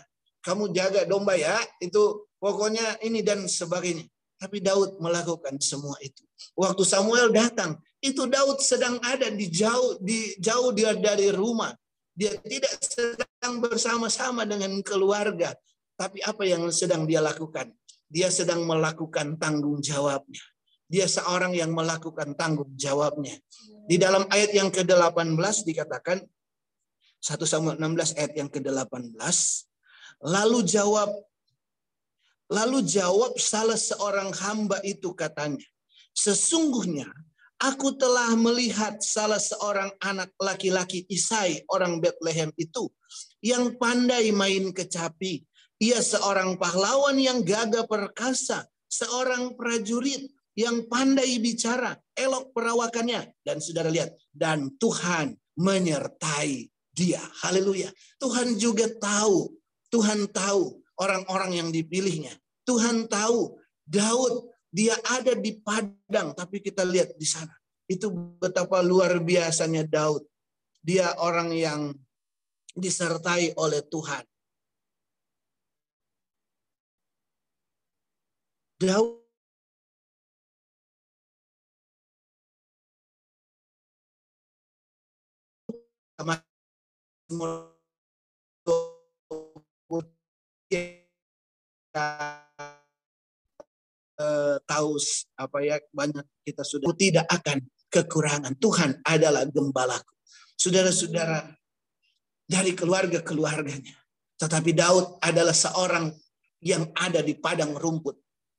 kamu 0.49 0.71
jaga 0.73 1.03
domba 1.05 1.35
ya, 1.35 1.59
itu 1.83 2.25
pokoknya 2.39 3.03
ini 3.03 3.21
dan 3.21 3.45
sebagainya. 3.45 4.07
Tapi 4.39 4.63
Daud 4.63 5.03
melakukan 5.03 5.59
semua 5.59 5.99
itu. 5.99 6.23
Waktu 6.55 6.83
Samuel 6.87 7.35
datang, 7.35 7.75
itu 7.99 8.31
Daud 8.31 8.63
sedang 8.63 9.03
ada 9.03 9.27
di 9.35 9.51
jauh 9.51 9.99
di 9.99 10.39
jauh 10.39 10.71
dia 10.71 10.95
dari 10.95 11.35
rumah. 11.35 11.75
Dia 12.15 12.35
tidak 12.43 12.79
sedang 12.83 13.63
bersama-sama 13.63 14.47
dengan 14.47 14.79
keluarga, 14.83 15.55
tapi 15.99 16.23
apa 16.23 16.43
yang 16.47 16.67
sedang 16.71 17.07
dia 17.07 17.19
lakukan? 17.23 17.71
Dia 18.07 18.31
sedang 18.31 18.63
melakukan 18.67 19.39
tanggung 19.39 19.83
jawabnya. 19.83 20.43
Dia 20.89 21.05
seorang 21.11 21.53
yang 21.55 21.75
melakukan 21.75 22.35
tanggung 22.39 22.73
jawabnya. 22.75 23.35
Di 23.87 24.01
dalam 24.01 24.27
ayat 24.31 24.55
yang 24.55 24.71
ke-18 24.71 25.67
dikatakan 25.67 26.23
1 27.19 27.35
Samuel 27.45 27.77
16 27.77 28.19
ayat 28.19 28.33
yang 28.39 28.49
ke-18 28.49 29.19
Lalu 30.25 30.67
jawab 30.67 31.11
lalu 32.49 32.85
jawab 32.85 33.37
salah 33.37 33.77
seorang 33.77 34.33
hamba 34.33 34.81
itu 34.85 35.13
katanya, 35.13 35.65
sesungguhnya 36.17 37.09
aku 37.61 37.95
telah 37.97 38.33
melihat 38.35 39.01
salah 39.05 39.41
seorang 39.41 39.93
anak 40.01 40.33
laki-laki 40.41 41.05
Isai 41.09 41.63
orang 41.71 42.01
Bethlehem 42.01 42.53
itu 42.57 42.89
yang 43.45 43.77
pandai 43.77 44.35
main 44.35 44.73
kecapi. 44.75 45.45
Ia 45.79 46.03
seorang 46.03 46.59
pahlawan 46.59 47.15
yang 47.23 47.47
gagah 47.47 47.87
perkasa, 47.87 48.67
seorang 48.91 49.55
prajurit 49.55 50.27
yang 50.59 50.91
pandai 50.91 51.39
bicara, 51.39 51.95
elok 52.19 52.51
perawakannya. 52.51 53.31
Dan 53.47 53.63
saudara 53.63 53.87
lihat, 53.87 54.11
dan 54.35 54.75
Tuhan 54.75 55.39
menyertai 55.55 56.67
dia. 56.91 57.23
Haleluya. 57.47 57.95
Tuhan 58.19 58.59
juga 58.59 58.91
tahu 58.91 59.55
Tuhan 59.89 60.29
tahu 60.29 60.78
orang-orang 60.99 61.63
yang 61.63 61.69
dipilihnya. 61.71 62.35
Tuhan 62.67 63.09
tahu 63.09 63.57
Daud 63.89 64.53
dia 64.69 64.93
ada 65.09 65.33
di 65.33 65.57
padang 65.57 66.37
tapi 66.37 66.61
kita 66.61 66.85
lihat 66.85 67.17
di 67.17 67.25
sana. 67.25 67.55
Itu 67.89 68.13
betapa 68.37 68.85
luar 68.85 69.17
biasanya 69.25 69.89
Daud. 69.89 70.21
Dia 70.85 71.17
orang 71.17 71.57
yang 71.57 71.97
disertai 72.77 73.57
oleh 73.57 73.81
Tuhan. 73.89 74.25
Daud 78.79 79.19
kita 90.69 92.09
uh, 94.21 94.57
tahu 94.69 94.91
apa 95.41 95.59
ya 95.65 95.77
banyak 95.91 96.25
kita 96.45 96.63
sudah 96.63 96.93
tidak 96.95 97.27
akan 97.33 97.65
kekurangan. 97.89 98.55
Tuhan 98.61 99.01
adalah 99.03 99.49
gembalaku. 99.49 100.13
Saudara-saudara 100.61 101.49
dari 102.45 102.77
keluarga-keluarganya. 102.77 103.97
Tetapi 104.39 104.71
Daud 104.77 105.19
adalah 105.19 105.57
seorang 105.57 106.13
yang 106.63 106.93
ada 106.95 107.25
di 107.25 107.35
padang 107.35 107.75
rumput. 107.75 108.15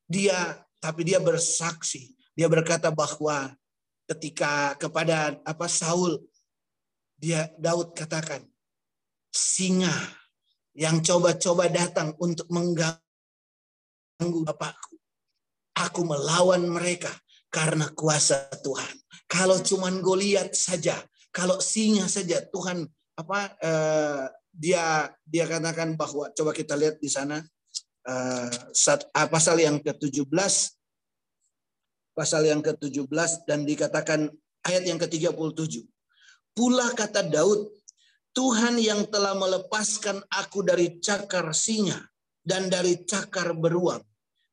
Dia 0.09 0.57
tapi 0.81 1.05
dia 1.05 1.21
bersaksi. 1.21 2.15
Dia 2.33 2.47
berkata 2.49 2.89
bahwa 2.89 3.53
ketika 4.09 4.73
kepada 4.79 5.37
apa 5.45 5.67
Saul 5.69 6.17
dia 7.19 7.51
Daud 7.59 7.93
katakan 7.93 8.41
singa 9.29 9.93
yang 10.75 11.01
coba-coba 11.01 11.67
datang 11.69 12.13
untuk 12.21 12.47
mengganggu 12.51 12.99
Bapakku. 14.45 14.95
Aku 15.79 16.03
melawan 16.03 16.67
mereka 16.67 17.09
karena 17.47 17.87
kuasa 17.95 18.51
Tuhan. 18.61 18.95
Kalau 19.29 19.61
cuman 19.63 20.03
Goliat 20.03 20.51
saja, 20.51 20.99
kalau 21.31 21.61
singa 21.63 22.09
saja 22.09 22.43
Tuhan 22.49 22.83
apa 23.15 23.39
eh, 23.61 24.25
dia 24.49 25.07
dia 25.23 25.45
katakan 25.47 25.95
bahwa 25.95 26.31
coba 26.35 26.51
kita 26.51 26.75
lihat 26.75 26.99
di 26.99 27.07
sana 27.07 27.39
eh, 28.07 28.49
ah, 29.15 29.27
pasal 29.31 29.59
yang 29.59 29.79
ke-17 29.79 30.79
pasal 32.19 32.43
yang 32.43 32.59
ke-17 32.59 33.47
dan 33.47 33.63
dikatakan 33.63 34.27
ayat 34.67 34.83
yang 34.83 34.99
ke-37. 34.99 35.87
Pula 36.51 36.91
kata 36.91 37.23
Daud, 37.23 37.71
Tuhan 38.33 38.77
yang 38.77 39.09
telah 39.09 39.33
melepaskan 39.33 40.21
aku 40.29 40.61
dari 40.61 41.01
cakar 41.01 41.49
singa 41.51 41.97
dan 42.45 42.69
dari 42.69 43.03
cakar 43.03 43.57
beruang, 43.57 44.01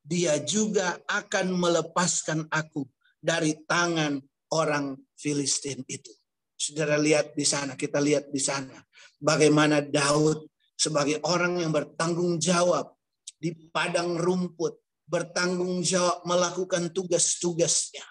dia 0.00 0.40
juga 0.42 0.96
akan 1.04 1.52
melepaskan 1.52 2.48
aku 2.48 2.88
dari 3.20 3.56
tangan 3.68 4.20
orang 4.52 4.96
Filistin 5.16 5.84
itu. 5.88 6.12
Saudara 6.56 6.96
lihat 6.96 7.36
di 7.36 7.44
sana, 7.44 7.76
kita 7.76 8.00
lihat 8.00 8.32
di 8.32 8.40
sana 8.40 8.80
bagaimana 9.20 9.84
Daud 9.84 10.48
sebagai 10.76 11.20
orang 11.28 11.60
yang 11.60 11.72
bertanggung 11.72 12.40
jawab 12.40 12.96
di 13.36 13.52
padang 13.68 14.16
rumput, 14.16 14.80
bertanggung 15.04 15.84
jawab 15.84 16.24
melakukan 16.24 16.92
tugas-tugasnya 16.96 18.04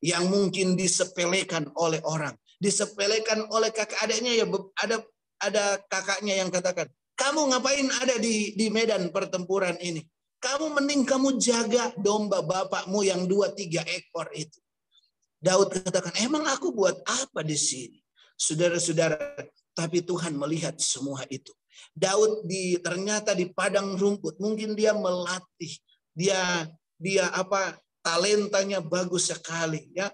yang 0.00 0.30
mungkin 0.30 0.78
disepelekan 0.78 1.70
oleh 1.76 1.98
orang 2.06 2.34
disepelekan 2.60 3.48
oleh 3.48 3.72
kakak 3.72 3.98
adiknya 4.04 4.44
ya 4.44 4.46
ada 4.84 4.96
ada 5.40 5.64
kakaknya 5.88 6.44
yang 6.44 6.52
katakan 6.52 6.92
kamu 7.20 7.52
ngapain 7.52 7.88
ada 8.00 8.16
di 8.16 8.56
di 8.56 8.72
medan 8.72 9.12
pertempuran 9.12 9.76
ini? 9.76 10.00
Kamu 10.40 10.72
mending 10.72 11.04
kamu 11.04 11.36
jaga 11.36 11.92
domba 12.00 12.40
bapakmu 12.40 13.04
yang 13.04 13.28
dua 13.28 13.52
tiga 13.52 13.84
ekor 13.84 14.32
itu. 14.32 14.56
Daud 15.36 15.68
katakan 15.68 16.16
emang 16.24 16.48
aku 16.48 16.72
buat 16.72 16.96
apa 17.04 17.44
di 17.44 17.60
sini? 17.60 18.00
Saudara-saudara 18.40 19.36
tapi 19.76 20.00
Tuhan 20.00 20.32
melihat 20.32 20.80
semua 20.80 21.28
itu. 21.28 21.52
Daud 21.92 22.48
di 22.48 22.80
ternyata 22.80 23.36
di 23.36 23.52
padang 23.52 24.00
rumput 24.00 24.40
mungkin 24.40 24.72
dia 24.72 24.96
melatih. 24.96 25.76
Dia 26.16 26.64
dia 26.96 27.28
apa 27.36 27.76
talentanya 28.00 28.80
bagus 28.80 29.28
sekali 29.28 29.92
ya 29.92 30.08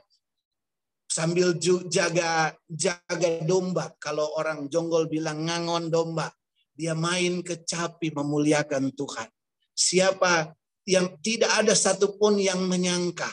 sambil 1.07 1.55
jaga 1.89 2.53
jaga 2.67 3.31
domba. 3.47 3.95
Kalau 4.03 4.37
orang 4.37 4.67
jonggol 4.67 5.07
bilang 5.07 5.47
ngangon 5.47 5.89
domba, 5.89 6.29
dia 6.75 6.93
main 6.93 7.41
kecapi 7.41 8.13
memuliakan 8.13 8.93
Tuhan. 8.93 9.31
Siapa 9.73 10.53
yang 10.87 11.19
tidak 11.23 11.51
ada 11.65 11.73
satupun 11.73 12.39
yang 12.39 12.63
menyangka 12.67 13.29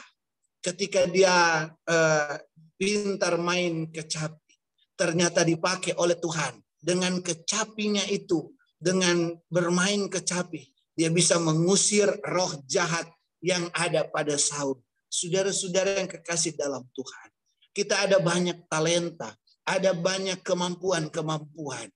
ketika 0.63 1.05
dia 1.09 1.67
uh, 1.69 2.35
pintar 2.79 3.35
main 3.35 3.91
kecapi, 3.91 4.55
ternyata 4.95 5.43
dipakai 5.43 5.97
oleh 5.99 6.15
Tuhan 6.17 6.55
dengan 6.79 7.19
kecapinya 7.19 8.03
itu, 8.07 8.51
dengan 8.79 9.31
bermain 9.47 10.07
kecapi, 10.11 10.71
dia 10.95 11.07
bisa 11.11 11.39
mengusir 11.39 12.07
roh 12.27 12.51
jahat 12.67 13.07
yang 13.43 13.67
ada 13.75 14.07
pada 14.07 14.39
Saul. 14.39 14.79
Saudara-saudara 15.07 16.03
yang 16.03 16.09
kekasih 16.09 16.57
dalam 16.57 16.83
Tuhan 16.91 17.32
kita 17.73 18.05
ada 18.05 18.21
banyak 18.21 18.69
talenta, 18.69 19.33
ada 19.65 19.91
banyak 19.91 20.39
kemampuan-kemampuan. 20.45 21.89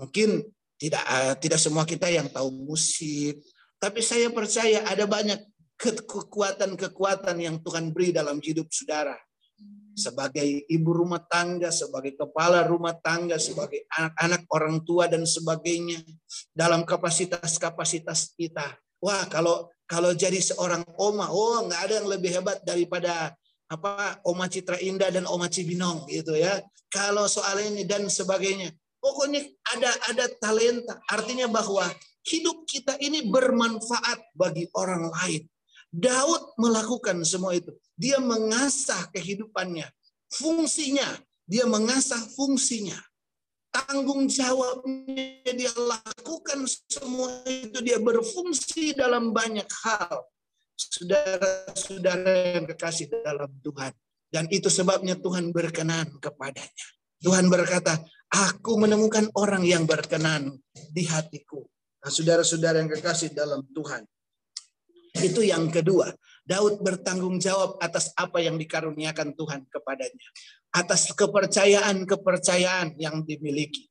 Mungkin 0.00 0.48
tidak 0.80 1.04
uh, 1.04 1.36
tidak 1.36 1.60
semua 1.60 1.84
kita 1.84 2.08
yang 2.08 2.32
tahu 2.32 2.48
musik, 2.48 3.44
tapi 3.76 4.00
saya 4.00 4.32
percaya 4.32 4.80
ada 4.88 5.04
banyak 5.04 5.44
kekuatan-kekuatan 5.80 7.36
yang 7.40 7.56
Tuhan 7.60 7.92
beri 7.92 8.12
dalam 8.12 8.40
hidup 8.40 8.68
saudara. 8.72 9.16
Sebagai 9.92 10.64
ibu 10.72 10.90
rumah 10.96 11.20
tangga, 11.28 11.68
sebagai 11.68 12.16
kepala 12.16 12.64
rumah 12.64 12.96
tangga, 12.96 13.36
sebagai 13.36 13.84
anak-anak 13.92 14.48
orang 14.48 14.76
tua 14.88 15.04
dan 15.04 15.28
sebagainya 15.28 16.00
dalam 16.56 16.88
kapasitas-kapasitas 16.88 18.32
kita. 18.36 18.72
Wah, 19.04 19.28
kalau 19.28 19.68
kalau 19.84 20.16
jadi 20.16 20.40
seorang 20.40 20.84
oma, 20.96 21.28
oh 21.28 21.68
nggak 21.68 21.80
ada 21.88 21.94
yang 22.00 22.08
lebih 22.08 22.30
hebat 22.40 22.60
daripada 22.64 23.36
apa 23.70 24.18
Oma 24.26 24.50
Citra 24.50 24.82
Indah 24.82 25.14
dan 25.14 25.30
Oma 25.30 25.46
Cibinong 25.46 26.10
gitu 26.10 26.34
ya. 26.34 26.58
Kalau 26.90 27.30
soal 27.30 27.62
ini 27.62 27.86
dan 27.86 28.10
sebagainya. 28.10 28.74
Pokoknya 29.00 29.40
ada 29.72 29.90
ada 30.12 30.26
talenta. 30.42 30.98
Artinya 31.08 31.48
bahwa 31.48 31.86
hidup 32.26 32.66
kita 32.68 32.98
ini 33.00 33.30
bermanfaat 33.30 34.34
bagi 34.36 34.68
orang 34.76 35.08
lain. 35.08 35.46
Daud 35.90 36.54
melakukan 36.58 37.22
semua 37.24 37.56
itu. 37.56 37.72
Dia 37.94 38.18
mengasah 38.20 39.08
kehidupannya, 39.14 39.86
fungsinya. 40.30 41.06
Dia 41.50 41.66
mengasah 41.66 42.20
fungsinya. 42.38 42.94
Tanggung 43.70 44.26
jawabnya 44.26 45.50
dia 45.50 45.72
lakukan 45.74 46.66
semua 46.90 47.42
itu. 47.46 47.78
Dia 47.82 47.98
berfungsi 47.98 48.94
dalam 48.94 49.34
banyak 49.34 49.66
hal. 49.82 50.26
Saudara-saudara 50.80 52.56
yang 52.56 52.64
kekasih 52.72 53.12
dalam 53.12 53.52
Tuhan. 53.60 53.92
Dan 54.30 54.48
itu 54.48 54.72
sebabnya 54.72 55.18
Tuhan 55.18 55.52
berkenan 55.52 56.16
kepadanya. 56.22 56.86
Tuhan 57.20 57.52
berkata, 57.52 58.00
aku 58.32 58.80
menemukan 58.80 59.28
orang 59.36 59.66
yang 59.66 59.84
berkenan 59.84 60.56
di 60.72 61.04
hatiku. 61.04 61.60
Nah, 62.00 62.08
saudara-saudara 62.08 62.80
yang 62.80 62.88
kekasih 62.88 63.36
dalam 63.36 63.60
Tuhan. 63.76 64.08
Itu 65.20 65.44
yang 65.44 65.68
kedua. 65.68 66.14
Daud 66.46 66.80
bertanggung 66.80 67.36
jawab 67.36 67.76
atas 67.82 68.14
apa 68.16 68.40
yang 68.40 68.56
dikaruniakan 68.56 69.36
Tuhan 69.36 69.68
kepadanya. 69.68 70.28
Atas 70.72 71.12
kepercayaan-kepercayaan 71.12 72.96
yang 72.96 73.20
dimiliki. 73.26 73.90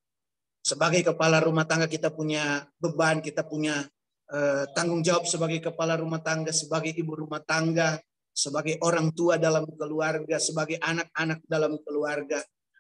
Sebagai 0.66 1.14
kepala 1.14 1.44
rumah 1.44 1.70
tangga 1.70 1.86
kita 1.86 2.10
punya 2.10 2.66
beban, 2.82 3.22
kita 3.22 3.46
punya 3.46 3.86
uh, 4.34 4.64
tanggung 4.78 5.02
jawab 5.02 5.26
sebagai 5.26 5.60
kepala 5.60 5.98
rumah 5.98 6.22
tangga, 6.22 6.54
sebagai 6.54 6.94
ibu 6.94 7.14
rumah 7.14 7.42
tangga, 7.44 7.98
sebagai 8.32 8.80
orang 8.86 9.12
tua 9.12 9.36
dalam 9.36 9.68
keluarga, 9.76 10.38
sebagai 10.40 10.80
anak-anak 10.80 11.40
dalam 11.46 11.76
keluarga, 11.84 12.40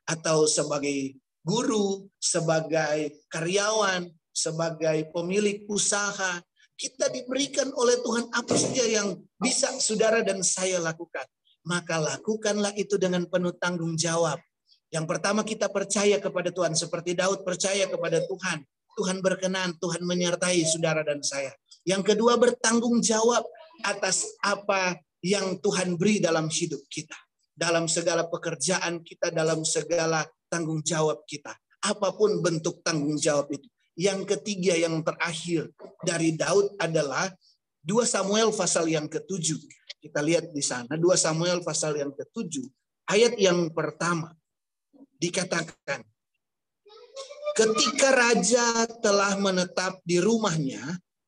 atau 0.10 0.50
sebagai 0.50 1.20
guru, 1.44 2.08
sebagai 2.18 3.26
karyawan, 3.30 4.10
sebagai 4.34 5.10
pemilik 5.12 5.66
usaha, 5.68 6.42
kita 6.80 7.12
diberikan 7.12 7.68
oleh 7.76 8.00
Tuhan 8.00 8.32
apa 8.32 8.56
saja 8.56 8.88
yang 8.88 9.20
bisa 9.36 9.68
saudara 9.84 10.24
dan 10.24 10.40
saya 10.40 10.80
lakukan. 10.80 11.28
Maka 11.68 12.00
lakukanlah 12.00 12.72
itu 12.80 12.96
dengan 12.96 13.28
penuh 13.28 13.52
tanggung 13.60 14.00
jawab. 14.00 14.40
Yang 14.90 15.06
pertama 15.06 15.44
kita 15.44 15.68
percaya 15.68 16.18
kepada 16.18 16.50
Tuhan. 16.56 16.74
Seperti 16.74 17.14
Daud 17.14 17.44
percaya 17.44 17.84
kepada 17.86 18.24
Tuhan. 18.24 18.64
Tuhan 19.00 19.24
berkenan, 19.24 19.80
Tuhan 19.80 20.04
menyertai 20.04 20.60
saudara 20.68 21.08
dan 21.08 21.24
saya. 21.24 21.56
Yang 21.88 22.12
kedua 22.12 22.36
bertanggung 22.36 23.00
jawab 23.00 23.48
atas 23.88 24.28
apa 24.44 25.00
yang 25.24 25.56
Tuhan 25.64 25.96
beri 25.96 26.20
dalam 26.20 26.52
hidup 26.52 26.84
kita. 26.92 27.16
Dalam 27.56 27.88
segala 27.88 28.28
pekerjaan 28.28 29.00
kita, 29.00 29.32
dalam 29.32 29.64
segala 29.64 30.28
tanggung 30.52 30.84
jawab 30.84 31.24
kita. 31.24 31.56
Apa 31.80 32.12
pun 32.12 32.44
bentuk 32.44 32.84
tanggung 32.84 33.16
jawab 33.16 33.48
itu. 33.56 33.68
Yang 33.96 34.36
ketiga 34.36 34.76
yang 34.76 35.00
terakhir 35.00 35.72
dari 36.04 36.36
Daud 36.36 36.76
adalah 36.80 37.32
2 37.84 38.04
Samuel 38.04 38.52
pasal 38.52 38.92
yang 38.92 39.08
ketujuh. 39.08 39.60
Kita 40.00 40.20
lihat 40.24 40.52
di 40.52 40.64
sana 40.64 41.00
2 41.00 41.04
Samuel 41.16 41.64
pasal 41.64 41.96
yang 42.00 42.12
ketujuh. 42.12 42.68
Ayat 43.08 43.36
yang 43.40 43.72
pertama 43.72 44.36
dikatakan 45.20 46.04
ketika 47.58 48.10
raja 48.14 48.86
telah 49.00 49.38
menetap 49.40 50.02
di 50.06 50.22
rumahnya 50.22 50.82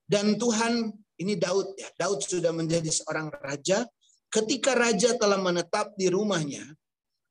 dan 0.05 0.35
Tuhan 0.35 0.93
ini 1.21 1.37
Daud 1.37 1.77
ya 1.77 1.89
Daud 1.97 2.19
sudah 2.25 2.51
menjadi 2.51 2.89
seorang 2.89 3.29
raja 3.41 3.85
ketika 4.31 4.73
raja 4.73 5.15
telah 5.17 5.37
menetap 5.37 5.93
di 5.95 6.09
rumahnya 6.09 6.65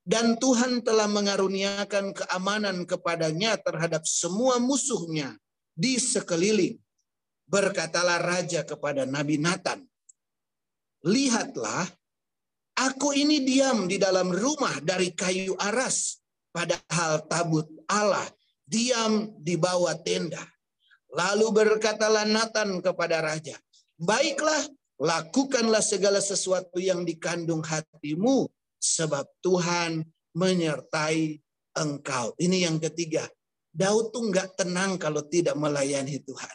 dan 0.04 0.40
Tuhan 0.40 0.82
telah 0.82 1.06
mengaruniakan 1.06 2.16
keamanan 2.16 2.88
kepadanya 2.88 3.60
terhadap 3.60 4.02
semua 4.08 4.58
musuhnya 4.58 5.36
di 5.76 6.00
sekeliling. 6.00 6.74
Berkatalah 7.50 8.22
raja 8.22 8.62
kepada 8.62 9.06
Nabi 9.06 9.38
Nathan, 9.38 9.82
Lihatlah, 11.02 11.86
aku 12.78 13.10
ini 13.14 13.42
diam 13.42 13.90
di 13.90 13.98
dalam 13.98 14.30
rumah 14.30 14.78
dari 14.82 15.10
kayu 15.10 15.58
aras, 15.58 16.22
padahal 16.54 17.26
tabut 17.26 17.66
Allah 17.90 18.26
diam 18.70 19.34
di 19.34 19.58
bawah 19.58 19.98
tenda. 19.98 20.40
Lalu 21.10 21.50
berkatalah 21.50 22.22
Nathan 22.22 22.78
kepada 22.78 23.18
raja, 23.18 23.58
Baiklah, 23.98 24.62
lakukanlah 25.02 25.82
segala 25.82 26.22
sesuatu 26.22 26.78
yang 26.78 27.02
dikandung 27.02 27.66
hatimu 27.66 28.46
sebab 28.78 29.26
Tuhan 29.42 30.06
menyertai 30.38 31.42
engkau. 31.74 32.32
Ini 32.38 32.70
yang 32.70 32.78
ketiga. 32.78 33.26
Daud 33.70 34.14
tuh 34.14 34.30
nggak 34.30 34.62
tenang 34.62 34.98
kalau 34.98 35.26
tidak 35.26 35.54
melayani 35.58 36.22
Tuhan. 36.22 36.54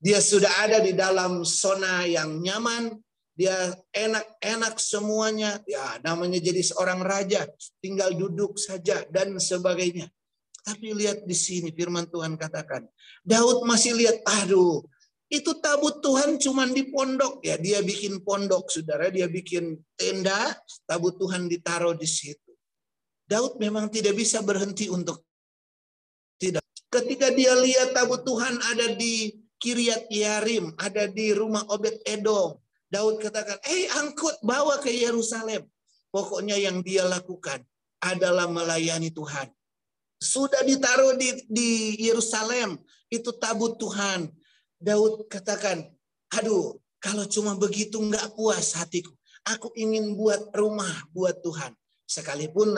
Dia 0.00 0.20
sudah 0.20 0.64
ada 0.64 0.80
di 0.80 0.96
dalam 0.96 1.44
zona 1.44 2.04
yang 2.08 2.40
nyaman, 2.40 2.96
dia 3.36 3.72
enak-enak 3.92 4.76
semuanya. 4.76 5.60
Ya, 5.64 6.00
namanya 6.04 6.40
jadi 6.40 6.60
seorang 6.60 7.00
raja, 7.00 7.48
tinggal 7.80 8.12
duduk 8.12 8.60
saja 8.60 9.04
dan 9.08 9.36
sebagainya. 9.40 10.08
Tapi 10.60 10.92
lihat 10.92 11.24
di 11.24 11.36
sini 11.36 11.72
firman 11.72 12.08
Tuhan 12.08 12.36
katakan, 12.36 12.84
Daud 13.24 13.64
masih 13.64 13.96
lihat, 13.96 14.20
aduh, 14.28 14.84
itu 15.30 15.54
tabut 15.62 16.02
Tuhan 16.02 16.42
cuma 16.42 16.66
di 16.66 16.90
pondok 16.90 17.38
ya. 17.46 17.54
Dia 17.54 17.80
bikin 17.86 18.26
pondok, 18.26 18.66
saudara. 18.66 19.08
Dia 19.14 19.30
bikin 19.30 19.78
tenda, 19.94 20.58
tabut 20.90 21.14
Tuhan 21.16 21.46
ditaruh 21.46 21.94
di 21.94 22.04
situ. 22.04 22.50
Daud 23.30 23.62
memang 23.62 23.86
tidak 23.86 24.18
bisa 24.18 24.42
berhenti 24.42 24.90
untuk 24.90 25.22
tidak. 26.34 26.66
Ketika 26.90 27.30
dia 27.30 27.54
lihat 27.54 27.94
tabut 27.94 28.26
Tuhan 28.26 28.58
ada 28.58 28.98
di 28.98 29.30
Kiryat 29.62 30.10
Yarim, 30.10 30.74
ada 30.74 31.06
di 31.06 31.30
rumah 31.30 31.62
Obed 31.70 32.02
Edom. 32.02 32.58
Daud 32.90 33.22
katakan, 33.22 33.62
eh 33.62 33.86
angkut 34.02 34.34
bawa 34.42 34.82
ke 34.82 34.90
Yerusalem. 34.90 35.62
Pokoknya 36.10 36.58
yang 36.58 36.82
dia 36.82 37.06
lakukan 37.06 37.62
adalah 38.02 38.50
melayani 38.50 39.14
Tuhan. 39.14 39.46
Sudah 40.20 40.60
ditaruh 40.62 41.16
di, 41.16 41.48
di 41.48 41.70
Yerusalem, 42.04 42.76
itu 43.08 43.32
tabut 43.40 43.80
Tuhan 43.80 44.28
Daud 44.80 45.28
katakan, 45.28 45.84
aduh 46.32 46.80
kalau 46.96 47.28
cuma 47.28 47.52
begitu 47.52 48.00
nggak 48.00 48.32
puas 48.32 48.72
hatiku. 48.72 49.12
Aku 49.44 49.68
ingin 49.76 50.16
buat 50.16 50.48
rumah 50.56 50.88
buat 51.12 51.36
Tuhan. 51.44 51.76
Sekalipun 52.08 52.72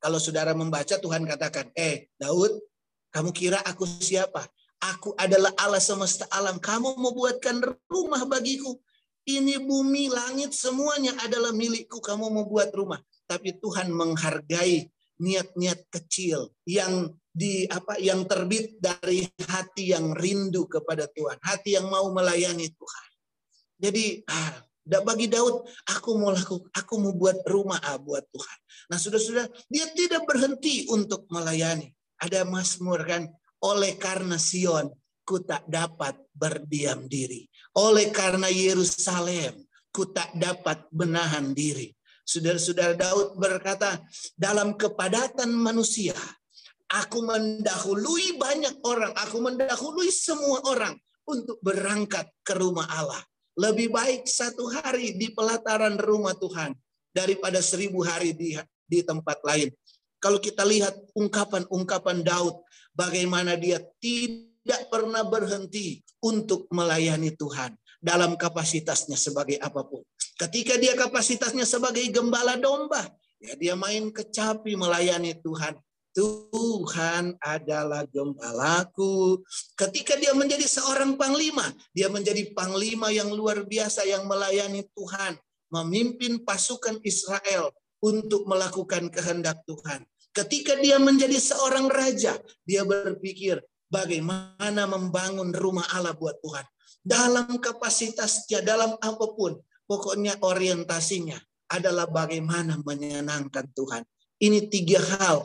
kalau 0.00 0.16
saudara 0.16 0.56
membaca 0.56 0.96
Tuhan 0.96 1.28
katakan, 1.28 1.68
eh 1.76 2.08
Daud, 2.16 2.64
kamu 3.12 3.30
kira 3.36 3.60
aku 3.60 3.84
siapa? 3.84 4.48
Aku 4.96 5.12
adalah 5.20 5.52
Allah 5.60 5.80
semesta 5.80 6.24
alam. 6.32 6.56
Kamu 6.60 6.96
mau 6.96 7.12
buatkan 7.12 7.60
rumah 7.88 8.24
bagiku. 8.28 8.80
Ini 9.24 9.64
bumi, 9.64 10.12
langit, 10.12 10.52
semuanya 10.52 11.16
adalah 11.24 11.56
milikku. 11.56 12.04
Kamu 12.04 12.28
mau 12.28 12.44
buat 12.44 12.68
rumah. 12.76 13.00
Tapi 13.24 13.56
Tuhan 13.56 13.88
menghargai 13.88 14.92
niat-niat 15.20 15.86
kecil 15.90 16.50
yang 16.66 17.14
di 17.34 17.66
apa 17.66 17.98
yang 17.98 18.26
terbit 18.30 18.78
dari 18.78 19.26
hati 19.50 19.90
yang 19.90 20.14
rindu 20.14 20.70
kepada 20.70 21.10
Tuhan, 21.10 21.38
hati 21.42 21.74
yang 21.74 21.90
mau 21.90 22.06
melayani 22.14 22.70
Tuhan. 22.70 23.08
Jadi 23.74 24.22
ah, 24.30 24.54
bagi 25.02 25.26
Daud, 25.26 25.66
aku 25.90 26.10
mau 26.14 26.30
laku, 26.30 26.62
aku 26.70 26.94
mau 27.02 27.10
buat 27.10 27.42
rumah 27.50 27.82
ah, 27.82 27.98
buat 27.98 28.22
Tuhan. 28.30 28.58
Nah 28.94 28.98
sudah-sudah 29.02 29.46
dia 29.66 29.90
tidak 29.98 30.22
berhenti 30.30 30.86
untuk 30.86 31.26
melayani. 31.26 31.90
Ada 32.22 32.46
Mazmur 32.46 33.02
kan, 33.02 33.26
oleh 33.64 33.98
karena 33.98 34.38
Sion 34.38 34.94
ku 35.24 35.40
tak 35.42 35.66
dapat 35.66 36.20
berdiam 36.30 37.08
diri. 37.08 37.48
Oleh 37.80 38.12
karena 38.14 38.46
Yerusalem 38.46 39.64
ku 39.90 40.12
tak 40.12 40.30
dapat 40.36 40.86
menahan 40.94 41.56
diri. 41.56 41.90
Saudara-saudara 42.24 42.96
Daud 42.96 43.36
berkata, 43.36 44.00
dalam 44.34 44.74
kepadatan 44.80 45.52
manusia, 45.52 46.16
Aku 46.94 47.24
mendahului 47.26 48.38
banyak 48.38 48.84
orang, 48.86 49.10
aku 49.16 49.42
mendahului 49.42 50.14
semua 50.14 50.62
orang 50.68 50.94
untuk 51.26 51.58
berangkat 51.64 52.28
ke 52.46 52.54
rumah 52.54 52.86
Allah. 52.86 53.18
Lebih 53.58 53.90
baik 53.90 54.28
satu 54.30 54.70
hari 54.70 55.18
di 55.18 55.34
pelataran 55.34 55.98
rumah 55.98 56.38
Tuhan 56.38 56.70
daripada 57.10 57.58
seribu 57.58 58.06
hari 58.06 58.30
di, 58.30 58.54
di 58.86 59.00
tempat 59.02 59.42
lain. 59.42 59.74
Kalau 60.22 60.38
kita 60.38 60.62
lihat 60.62 60.94
ungkapan-ungkapan 61.18 62.22
Daud, 62.22 62.62
bagaimana 62.94 63.58
dia 63.58 63.82
tidak 63.98 64.86
pernah 64.86 65.26
berhenti 65.26 65.98
untuk 66.22 66.70
melayani 66.70 67.34
Tuhan 67.34 67.74
dalam 68.04 68.36
kapasitasnya 68.36 69.16
sebagai 69.16 69.56
apa 69.64 69.80
pun. 69.80 70.04
Ketika 70.36 70.76
dia 70.76 70.92
kapasitasnya 70.92 71.64
sebagai 71.64 72.04
gembala 72.12 72.60
domba, 72.60 73.00
ya 73.40 73.56
dia 73.56 73.72
main 73.72 74.12
kecapi 74.12 74.76
melayani 74.76 75.32
Tuhan. 75.40 75.80
Tuhan 76.14 77.34
adalah 77.42 78.06
gembalaku. 78.06 79.42
Ketika 79.74 80.14
dia 80.14 80.30
menjadi 80.36 80.62
seorang 80.62 81.18
panglima, 81.18 81.66
dia 81.90 82.06
menjadi 82.06 82.54
panglima 82.54 83.10
yang 83.10 83.34
luar 83.34 83.66
biasa 83.66 84.06
yang 84.06 84.28
melayani 84.28 84.86
Tuhan, 84.94 85.34
memimpin 85.74 86.44
pasukan 86.46 87.02
Israel 87.02 87.74
untuk 87.98 88.46
melakukan 88.46 89.10
kehendak 89.10 89.64
Tuhan. 89.66 90.06
Ketika 90.30 90.78
dia 90.78 91.02
menjadi 91.02 91.34
seorang 91.34 91.90
raja, 91.90 92.38
dia 92.62 92.86
berpikir, 92.86 93.58
bagaimana 93.90 94.86
membangun 94.90 95.54
rumah 95.54 95.86
Allah 95.94 96.14
buat 96.14 96.38
Tuhan. 96.42 96.66
Dalam 97.04 97.60
kapasitasnya, 97.60 98.64
dalam 98.64 98.96
apa 98.96 99.26
pun, 99.36 99.60
pokoknya 99.84 100.40
orientasinya 100.40 101.36
adalah 101.68 102.08
bagaimana 102.08 102.80
menyenangkan 102.80 103.68
Tuhan. 103.76 104.02
Ini 104.40 104.72
tiga 104.72 105.04
hal 105.20 105.44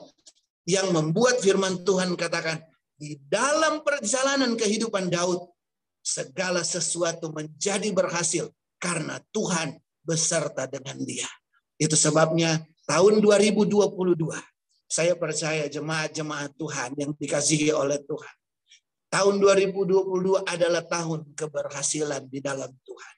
yang 0.63 0.95
membuat 0.95 1.43
firman 1.43 1.83
Tuhan 1.83 2.15
katakan, 2.15 2.63
di 2.95 3.19
dalam 3.27 3.83
perjalanan 3.83 4.55
kehidupan 4.55 5.11
Daud, 5.11 5.51
segala 5.99 6.63
sesuatu 6.63 7.31
menjadi 7.35 7.91
berhasil 7.91 8.47
karena 8.79 9.19
Tuhan 9.35 9.75
beserta 9.99 10.63
dengan 10.65 10.95
dia. 11.03 11.27
Itu 11.75 11.99
sebabnya 11.99 12.63
tahun 12.87 13.19
2022, 13.19 13.75
saya 14.89 15.13
percaya 15.13 15.67
jemaat-jemaat 15.67 16.55
Tuhan 16.55 16.89
yang 16.97 17.11
dikasihi 17.13 17.69
oleh 17.75 17.99
Tuhan. 18.03 18.35
Tahun 19.09 19.35
2022 19.41 20.45
adalah 20.45 20.85
tahun 20.85 21.33
keberhasilan 21.33 22.29
di 22.29 22.39
dalam 22.39 22.69
Tuhan. 22.69 23.15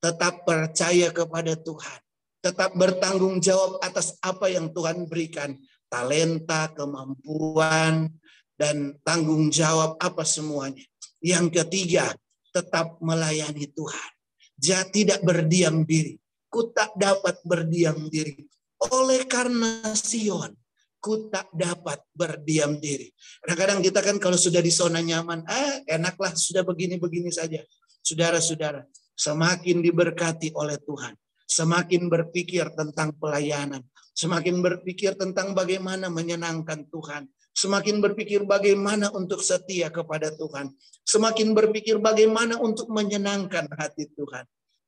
Tetap 0.00 0.44
percaya 0.44 1.08
kepada 1.12 1.56
Tuhan 1.56 2.00
tetap 2.40 2.72
bertanggung 2.72 3.38
jawab 3.38 3.78
atas 3.84 4.16
apa 4.24 4.48
yang 4.48 4.72
Tuhan 4.72 5.04
berikan. 5.06 5.56
Talenta, 5.90 6.70
kemampuan, 6.72 8.08
dan 8.56 8.96
tanggung 9.04 9.52
jawab 9.52 10.00
apa 10.00 10.24
semuanya. 10.24 10.86
Yang 11.20 11.62
ketiga, 11.62 12.14
tetap 12.54 12.96
melayani 13.02 13.68
Tuhan. 13.68 14.10
Dia 14.56 14.86
tidak 14.88 15.20
berdiam 15.26 15.84
diri. 15.84 16.16
Ku 16.46 16.70
tak 16.72 16.94
dapat 16.94 17.42
berdiam 17.42 18.08
diri. 18.08 18.46
Oleh 18.94 19.26
karena 19.28 19.92
Sion, 19.92 20.56
ku 21.00 21.32
tak 21.32 21.48
dapat 21.56 22.04
berdiam 22.12 22.76
diri. 22.76 23.08
Kadang-kadang 23.42 23.80
kita 23.80 24.00
kan 24.04 24.16
kalau 24.20 24.36
sudah 24.36 24.60
di 24.60 24.68
zona 24.68 25.00
nyaman, 25.00 25.42
ah 25.48 25.80
enaklah 25.88 26.36
sudah 26.36 26.62
begini-begini 26.62 27.32
saja. 27.32 27.64
Saudara-saudara, 28.04 28.84
semakin 29.16 29.80
diberkati 29.80 30.52
oleh 30.52 30.76
Tuhan, 30.84 31.16
semakin 31.48 32.08
berpikir 32.12 32.68
tentang 32.76 33.16
pelayanan, 33.16 33.80
semakin 34.12 34.60
berpikir 34.60 35.16
tentang 35.16 35.56
bagaimana 35.56 36.12
menyenangkan 36.12 36.88
Tuhan, 36.92 37.28
semakin 37.56 38.00
berpikir 38.00 38.44
bagaimana 38.44 39.08
untuk 39.12 39.40
setia 39.40 39.88
kepada 39.88 40.32
Tuhan, 40.36 40.72
semakin 41.04 41.56
berpikir 41.56 41.96
bagaimana 42.00 42.60
untuk 42.60 42.88
menyenangkan 42.92 43.68
hati 43.76 44.08
Tuhan. 44.16 44.44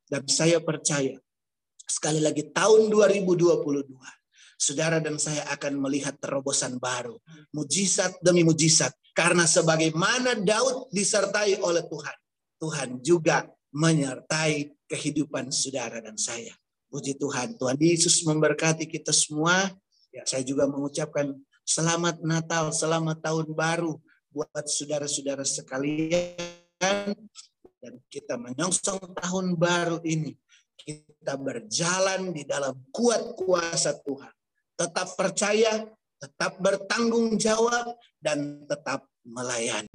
Dan 0.09 0.29
saya 0.29 0.61
percaya, 0.61 1.17
sekali 1.89 2.21
lagi 2.21 2.49
tahun 2.53 2.89
2022, 2.89 4.22
saudara 4.57 5.03
dan 5.03 5.19
saya 5.19 5.43
akan 5.53 5.79
melihat 5.81 6.17
terobosan 6.17 6.77
baru, 6.81 7.17
mujizat 7.53 8.17
demi 8.23 8.41
mujizat, 8.45 8.93
karena 9.13 9.45
sebagaimana 9.45 10.33
Daud 10.41 10.89
disertai 10.89 11.61
oleh 11.61 11.85
Tuhan, 11.85 12.17
Tuhan 12.57 12.89
juga 13.05 13.45
menyertai 13.73 14.73
kehidupan 14.89 15.49
saudara 15.49 16.01
dan 16.01 16.17
saya. 16.17 16.53
Puji 16.93 17.17
Tuhan. 17.17 17.57
Tuhan 17.57 17.77
Yesus 17.81 18.21
memberkati 18.21 18.85
kita 18.85 19.09
semua. 19.09 19.73
Ya, 20.13 20.21
saya 20.29 20.45
juga 20.45 20.69
mengucapkan 20.69 21.33
selamat 21.65 22.21
Natal, 22.21 22.69
selamat 22.69 23.17
tahun 23.17 23.49
baru 23.49 23.97
buat 24.29 24.65
saudara-saudara 24.69 25.41
sekalian. 25.41 27.17
Dan 27.81 27.93
kita 28.13 28.37
menyongsong 28.37 29.17
tahun 29.17 29.57
baru 29.57 30.05
ini. 30.05 30.37
Kita 30.77 31.33
berjalan 31.33 32.29
di 32.29 32.45
dalam 32.45 32.77
kuat 32.93 33.33
kuasa 33.41 33.97
Tuhan. 33.97 34.33
Tetap 34.83 35.15
percaya, 35.15 35.87
tetap 36.19 36.59
bertanggung 36.59 37.39
jawab, 37.39 37.95
dan 38.19 38.67
tetap 38.67 39.07
melayani. 39.23 39.87